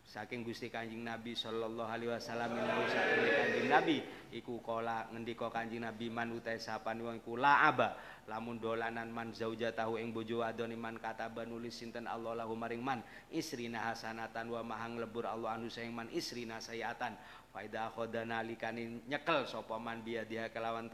[0.09, 3.96] saking Gusti Kanjeng Nabi sallallahu alaihi wasallam menawi saking Kanjeng Nabi
[4.32, 7.92] iku kala ngendika Kanjeng Nabi man utai sapane wong iku aba
[8.29, 13.01] lamun dolanan man zaujatahu ing bojo wadon iman kata nulis sinten Allah lahu maring man
[13.33, 17.16] isrina hasanatan wa mahang lebur Allah anu sayang man isrina sayatan
[17.49, 20.93] faida khodana likani nyekel sapa man dia dia kelawan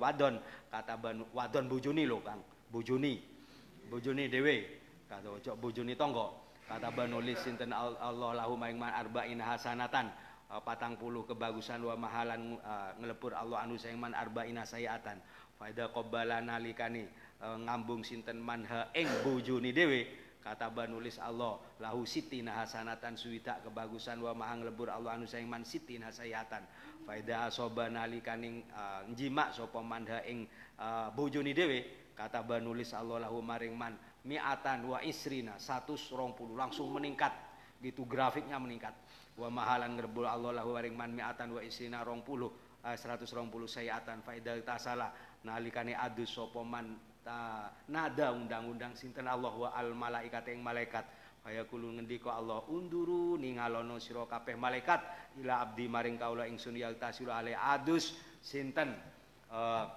[0.00, 0.40] wadon
[0.72, 2.40] kata ban wadon bojone lho Kang.
[2.72, 3.20] Bojone
[3.92, 4.56] bojone dhewe.
[5.12, 6.32] Kata ojo bojone tangga
[6.72, 10.08] kata nulis sinten Allah lahu maring man arba'in hasanatan.
[10.52, 15.16] Patang puluh kebagusan wa mahalan uh, ngelepur Allah anu sayang man arba'in sayatan
[15.62, 17.06] faida qabbala nalikani
[17.38, 20.10] uh, ngambung sinten man ha ing bojone dhewe
[20.42, 25.62] kata nulis Allah lahu sitina hasanatan suwita kebagusan wa mahang lebur Allah anu sayang man
[25.62, 26.66] sitina sayatan
[27.06, 30.50] faida asoba nalikaning uh, njima sapa mandha ing
[30.82, 33.94] uh, bojone dhewe kata nulis Allah lahu maring man
[34.26, 37.32] mi'atan wa isrina 120 langsung meningkat.
[37.82, 38.94] Gitu grafiknya meningkat.
[39.34, 43.26] Wa mahalan ngerbul Allah lahu maring man mi'atan wa isrina 20 uh, 120
[43.66, 45.10] sayatan faida tasala
[45.42, 51.06] nalikane adus sapa man ta nada undang-undang sinten Allah wa al malaikat yang malaikat.
[51.42, 55.02] Kaya kulo ngendika Allah unduru ningalono sira kabeh malaikat
[55.42, 58.94] ila abdi maring kaula ingsun yaltasilu ale adus sinten
[59.50, 59.90] uh,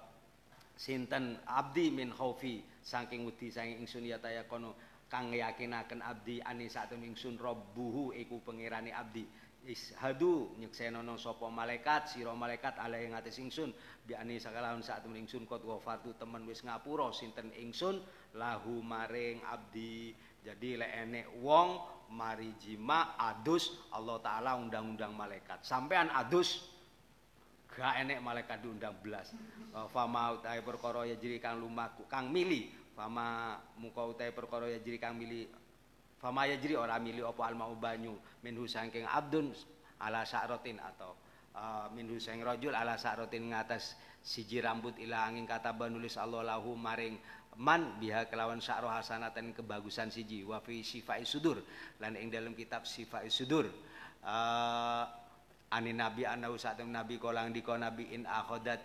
[0.74, 4.18] sinten abdi min khaufi saking wedi saking ingsun ya
[4.50, 4.74] kono
[5.06, 9.22] kang yakinaken abdi ani satun ingsun rabbuhu iku pangerane abdi
[9.66, 13.74] ishadu nyeksenono sapa malaikat sira malaikat ala ing atis ingsun.
[14.05, 17.99] Biani sakalaun saat ingsun kot wafatu temen wis ngapura sinten ingsun?
[18.38, 20.13] Lahu maring abdi.
[20.45, 21.82] Jadi lek enek wong
[22.13, 25.66] mari jima adus Allah taala undang-undang malaikat.
[25.66, 26.70] Sampean adus
[27.74, 29.36] gak enek malaikat diundang belas
[29.93, 32.70] fama utai perkara ya jiri kang lumaku kang mili.
[32.95, 35.49] Fama muka utai perkara ya jiri kang mili
[36.20, 39.51] Fama ya jiri ora mili apa almau banyu minhu sangking abdun
[39.99, 41.16] ala sa'rotin atau
[41.55, 46.76] uh, minhu sang rajul ala sa'rotin ngatas siji rambut ila angin kata banulis Allah lahu
[46.76, 47.16] maring
[47.55, 51.59] man biha kelawan sa'ro hasanatan kebagusan siji wa fi sifai sudur
[52.03, 53.68] lan ing dalam kitab sifai sudur.
[54.26, 55.05] Uh,
[55.72, 58.82] ani nabi anau saat nabi kolang diko nabi in akhodat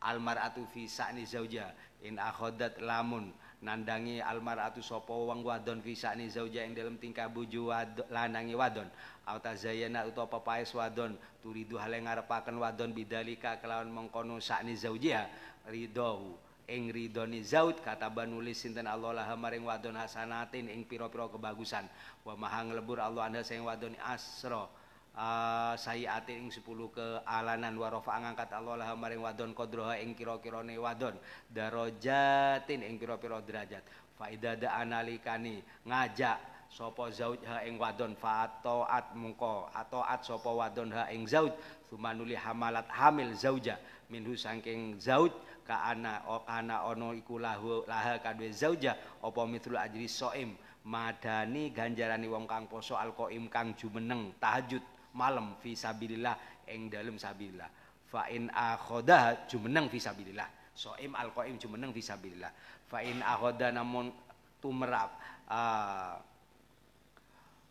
[0.00, 1.72] almaratu fi sa'ni zauja
[2.04, 3.32] in akhodat lamun
[3.66, 7.74] nandangi almaratu sapa wong wadon fisani zauja ing dalam tingkah bojo
[8.14, 8.86] lanangi wadon.
[9.26, 11.18] Au tazayyana utawa papaes wadon.
[11.42, 15.26] Turidu hale ngarepaken wadon bidalika kelawan mengkono sakni zaujiha
[15.66, 16.38] ridahu
[16.70, 21.90] ing ridoni zaud kata banulis sinten Allah lah maring wadon hasanatin ing pira-pira kebagusan.
[22.22, 24.70] Wa maha nglebur Allah anda sing wadon asra
[25.16, 30.76] uh, sayiati ing 10 alanan wa rafa ngangkat Allah lah maring wadon kodroha ing kira-kirane
[30.76, 31.16] wadon.
[31.48, 33.82] Darajatin ing pira-pira derajat.
[34.16, 38.12] Fa idada analikani ngajak sapa zauj ha ing wadon.
[38.16, 41.52] Fa taat mungko ataat sapa wadon ha ing zauj.
[41.88, 43.80] Sumanuli hamalat hamil zauja.
[44.12, 45.32] Minhu saking zauj
[45.66, 48.94] ka ana ana ono iku lahu laha kadwe zauja.
[49.24, 50.54] Apa mitul ajri soim?
[50.86, 54.78] Madani ganjarani wong kang poso alqaim kang jumeneng tahajud
[55.16, 57.68] malam fi sabilillah ing dalem sabilillah.
[58.06, 60.46] Fa in akhoda jumeneng fi sabilillah.
[60.76, 62.52] Soim al qaim jumeneng fi sabilillah.
[62.86, 64.12] Fa in akhoda namun
[64.60, 65.10] tumrap
[65.48, 66.20] uh,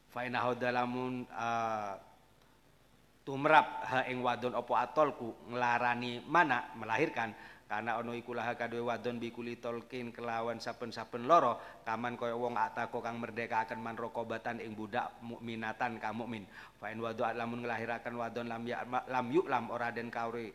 [0.09, 1.93] fa in akhoda lamun uh,
[3.25, 7.33] tumrap ha ing wadon apa atolku nglarani mana melahirkan
[7.65, 13.01] karena ono iku laha kadue wadon bikuli tolkin kelawan saben-saben loro kaman kaya wong atako
[13.01, 16.45] kang merdeka akan man rokobatan ing budak mukminatan ka mukmin.
[16.77, 20.53] Fa in wadu lamun nglahiraken wadon lam ya lam yuk lam ora den kauri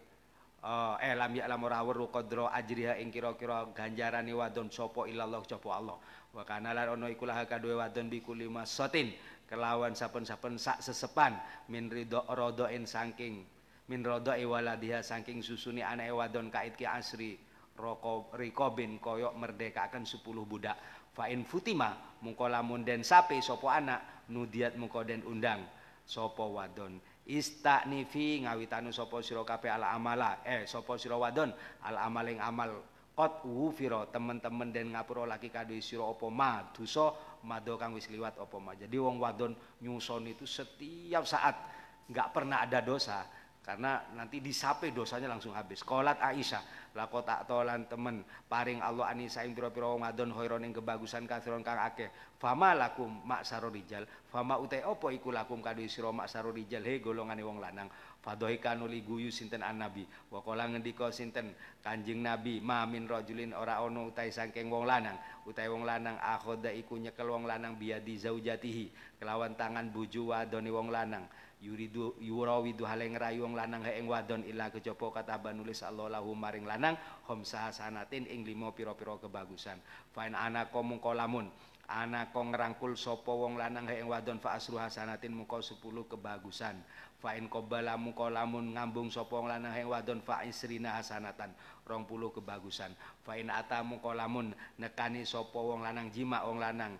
[0.62, 5.42] uh, eh lam ya lam ora weru qadra ajriha ing kira-kira ganjarane wadon sapa ilallah
[5.42, 5.98] sapa Allah.
[6.30, 9.10] Wa kana lan ono iku laha kadue wadon bikuli masatin
[9.50, 11.34] kelawan saben-saben sak sesepan
[11.66, 13.42] min ridho rodoin saking
[13.90, 17.34] min rodai waladiha saking susuni anak wadon kait ki asri
[17.74, 20.78] roko rikobin koyok merdekakan sepuluh budak.
[21.10, 25.66] Fain futima mungko lamun den sopo anak nudiat mungko den undang
[26.06, 27.02] sopo wadon.
[27.26, 31.50] Istaknifi ngawitanu sopo siro kape ala amala eh sopo siro wadon
[31.82, 32.86] ala amaling amal.
[33.10, 38.38] Kot wufiro temen-temen den ngapuro laki kadu siro opo ma duso mado kang wis liwat
[38.38, 38.78] opo ma.
[38.78, 39.50] Jadi wong wadon
[39.82, 41.58] nyuson itu setiap saat
[42.06, 43.26] nggak pernah ada dosa
[43.60, 45.84] karena nanti disape dosanya langsung habis.
[45.84, 50.32] Kolat Aisyah, lako tak tolan temen paring Allah anisa ing pira-pira wong wadon
[50.64, 52.08] ing kebagusan kathiron kang akeh.
[52.40, 57.44] Fama lakum mak rijal, fama utai opo iku lakum kadu sira mak rijal he golongane
[57.44, 57.92] wong lanang.
[58.20, 60.04] Fadohika nuli guyu sinten an nabi.
[60.28, 65.16] Kala ngendika sinten Kanjeng Nabi, ma min rajulin ora ono utai saking wong lanang,
[65.48, 70.92] utai wong lanang akhoda iku nyekel wong lanang biadi zaujatihi kelawan tangan bojo wadone wong
[70.92, 71.24] lanang
[71.60, 76.32] yuridu yurawidu hale ngrayu wong lanang ha ing wadon illa kejaba kata nulis Allah lahu
[76.32, 76.96] maring lanang
[77.28, 79.76] hom sahasanatin ing limo pira-pira kebagusan.
[80.16, 81.52] Fain anaka mungko lamun
[81.84, 86.80] anaka ngrangkul sapa wong lanang ha ing wadon fa asru hasanatin mungko 10 kebagusan.
[87.20, 91.52] Fain qabala mungko lamun ngambung sapa wong lanang ha ing wadon fa isrina hasanatan
[91.84, 92.96] 20 kebagusan.
[93.20, 96.96] Fain ata mungko lamun nekani sapa wong lanang jima wong lanang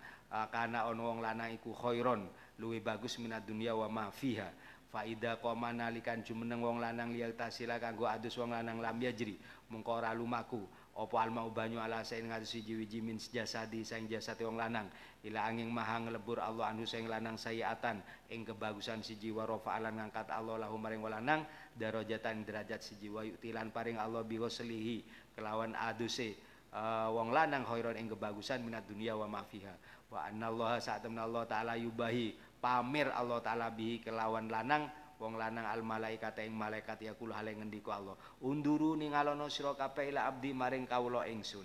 [0.52, 2.28] kana ono wong lanang iku khairon
[2.60, 4.52] luwih bagus minat dunia wa ma fiha.
[4.90, 9.40] Faida koma nalikan jumeneng wong lanang liyal tasila kanggo adus wong lanang lam yajri
[9.72, 10.60] mengko ora lumaku.
[11.00, 14.90] Apa alma banyu ala sain ngatus siji wiji min jasadi saing jasad wong lanang.
[15.24, 20.28] Ila angin maha ngelebur Allah anhu saing lanang sayiatan ing kebagusan siji wa alan ngangkat
[20.28, 21.46] Allah lahu maring lanang
[21.78, 25.00] darajatan derajat siji wa yuktilan paring Allah bi selihi
[25.38, 26.36] kelawan aduse
[26.74, 29.72] uh, wong lanang khairon ing kebagusan minat dunia wa ma fiha
[30.10, 32.34] wa annallaha sa'atamna Allah taala yubahi.
[32.60, 37.96] Pamer Allah taala bihi kelawan lanang wong lanang al malaikat ing malaikat yakul hale ngendika
[37.96, 38.18] Allah.
[38.44, 41.64] Unduru ningalono sira kabeh ila abdi maring kawula ingsun.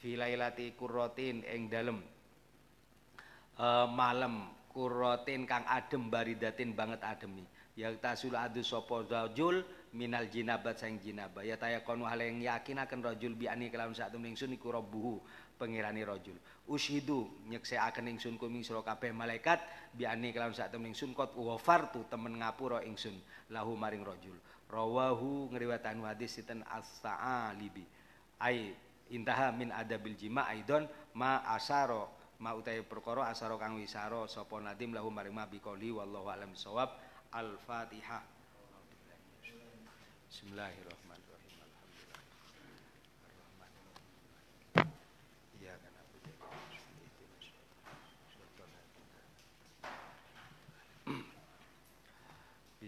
[0.00, 2.00] Fi lailati qurratin ing dalem.
[3.60, 7.44] Uh, malam qurratin kang adem baridatin banget ademi.
[7.76, 13.34] Ya tasul adu sapa rajul minal jinabat sang jinabah ya tayakonu hale yang yakinaken rajul
[13.34, 15.18] bi ani kelawan sak temning sun iku rabbuhu
[15.60, 16.40] pengirani rajul.
[16.64, 19.60] Ushidu nyekseaken ingsun kuming sira kabeh malaikat
[19.92, 23.12] biani kelawan sak temen ingsun kot wafartu temen ngapura ingsun
[23.52, 24.34] lahu maring rajul.
[24.72, 27.84] Rawahu ngriwatan hadis sinten as-sa'alibi.
[29.10, 30.86] Intaha min adabil jima aidon
[31.18, 32.08] ma asaro
[32.38, 36.94] ma utai perkara asaro kang wisaro sapa nadim lahu maring ma biqoli wallahu alam sawab
[37.34, 38.22] al-fatihah
[40.30, 40.99] Bismillahirrahmanirrahim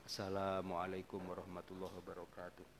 [0.08, 2.77] Assalamualaikum warahmatullahi wabarakatuh.